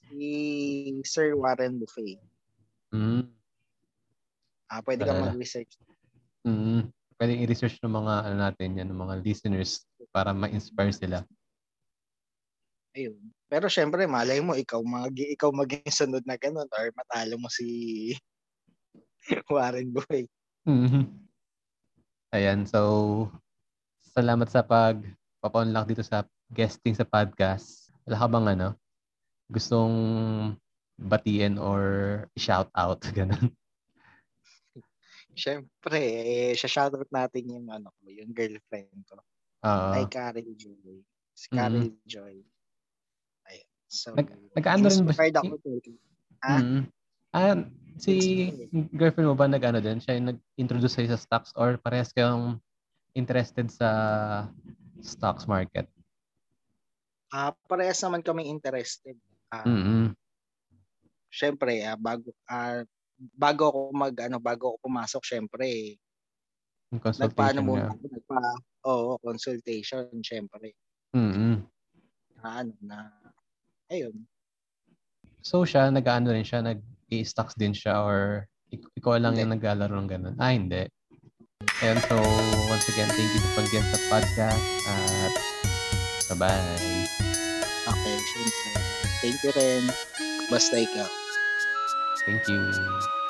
si 0.08 1.02
Sir 1.02 1.34
Warren 1.34 1.82
Buffett. 1.82 2.22
Mm. 2.94 3.33
Ah, 4.74 4.82
pwede 4.82 5.06
ka 5.06 5.14
mag-research. 5.14 5.78
Mm. 6.42 6.90
Pwede 7.14 7.32
i-research 7.46 7.78
ng 7.78 7.94
mga 7.94 8.14
ano 8.26 8.36
natin 8.42 8.74
yan, 8.74 8.90
ng 8.90 8.98
mga 8.98 9.14
listeners 9.22 9.86
para 10.10 10.34
ma-inspire 10.34 10.90
sila. 10.90 11.22
Ayun. 12.98 13.22
Pero 13.46 13.70
syempre, 13.70 14.02
malay 14.10 14.42
mo, 14.42 14.58
ikaw 14.58 14.82
mag 14.82 15.14
ikaw 15.14 15.54
maging 15.54 15.86
sunod 16.02 16.26
na 16.26 16.34
ganun 16.34 16.66
or 16.74 16.90
matalo 16.98 17.38
mo 17.38 17.46
si 17.46 17.66
Warren 19.54 19.94
Buffett. 19.94 20.26
Mm-hmm. 20.66 21.04
Ayan, 22.34 22.66
so 22.66 23.30
salamat 24.10 24.50
sa 24.50 24.66
pag 24.66 24.98
papaunlak 25.38 25.86
dito 25.86 26.02
sa 26.02 26.26
guesting 26.50 26.98
sa 26.98 27.06
podcast. 27.06 27.94
Wala 28.10 28.18
ka 28.18 28.26
bang 28.26 28.46
ano, 28.58 28.68
gustong 29.54 29.94
batiin 30.98 31.62
or 31.62 31.82
shout 32.34 32.70
out 32.74 32.98
ganun? 33.18 33.54
Siyempre, 35.34 35.98
eh, 35.98 36.54
shoutout 36.54 37.10
natin 37.10 37.44
yung 37.50 37.66
ano 37.70 37.90
ko, 37.90 38.02
yung 38.06 38.30
girlfriend 38.30 39.02
ko. 39.10 39.18
Uh, 39.64 39.98
Ay, 39.98 40.06
Carol 40.06 40.46
Joy. 40.54 41.02
Si 41.34 41.46
Carol 41.50 41.90
mm-hmm. 41.90 42.06
Joy. 42.06 42.36
Ayun. 43.50 43.68
So, 43.90 44.14
Nag, 44.14 44.30
nag-ano 44.54 44.86
rin 44.86 45.04
ba? 45.06 45.14
ako 45.42 45.54
to. 45.62 45.70
Ah? 46.42 46.60
Mm-hmm. 46.62 46.82
Ah, 47.34 47.58
si 47.98 48.14
girlfriend 48.94 49.28
mo 49.30 49.34
ba 49.34 49.50
nag-ano 49.50 49.82
din? 49.82 49.98
Siya 49.98 50.14
yung 50.18 50.34
nag-introduce 50.34 50.94
sa'yo 50.94 51.10
sa 51.14 51.20
stocks 51.20 51.50
or 51.58 51.74
parehas 51.82 52.14
kayong 52.14 52.62
interested 53.18 53.70
sa 53.70 53.88
stocks 55.02 55.50
market? 55.50 55.90
Ah, 57.34 57.50
uh, 57.50 57.52
parehas 57.66 57.98
naman 58.06 58.22
kami 58.22 58.46
interested. 58.46 59.18
Uh, 59.50 59.66
mm-hmm. 59.66 60.04
Syempre, 61.34 61.82
uh, 61.82 61.98
bago 61.98 62.30
uh, 62.46 62.86
bago 63.32 63.72
ako 63.72 63.80
mag 63.96 64.14
ano 64.20 64.36
bago 64.42 64.74
ako 64.74 64.76
pumasok 64.84 65.22
syempre 65.24 65.96
consultation 67.00 67.64
muna 67.64 67.90
ako 67.90 68.06
nagpa 68.06 68.40
oo 68.84 69.12
consultation 69.24 70.04
syempre 70.20 70.76
mm 71.16 71.64
na 72.44 72.48
ano 72.60 72.72
na 72.84 72.98
ayun 73.88 74.14
so 75.40 75.64
siya 75.64 75.88
nag-ano 75.88 76.30
rin 76.34 76.44
siya 76.44 76.60
nag 76.60 76.80
i-stocks 77.08 77.56
din 77.56 77.72
siya 77.72 78.04
or 78.04 78.44
ikaw 78.70 79.16
lang 79.16 79.38
hindi. 79.38 79.42
yung 79.46 79.54
naglalaro 79.56 79.94
ng 79.96 80.10
ganun 80.10 80.36
ah 80.36 80.52
hindi 80.52 80.84
Ayun, 81.80 81.98
so 82.06 82.16
once 82.68 82.86
again, 82.92 83.08
thank 83.16 83.30
you 83.32 83.40
sa 83.40 83.50
pag 83.56 83.68
sa 83.72 83.98
podcast 84.12 84.64
at 84.84 85.32
bye-bye. 86.28 87.08
Okay, 87.88 88.16
syempre. 88.20 88.70
Thank 89.24 89.38
you 89.40 89.52
rin. 89.56 89.84
Basta 90.52 90.76
ikaw. 90.76 91.23
Thank 92.26 92.48
you. 92.48 93.23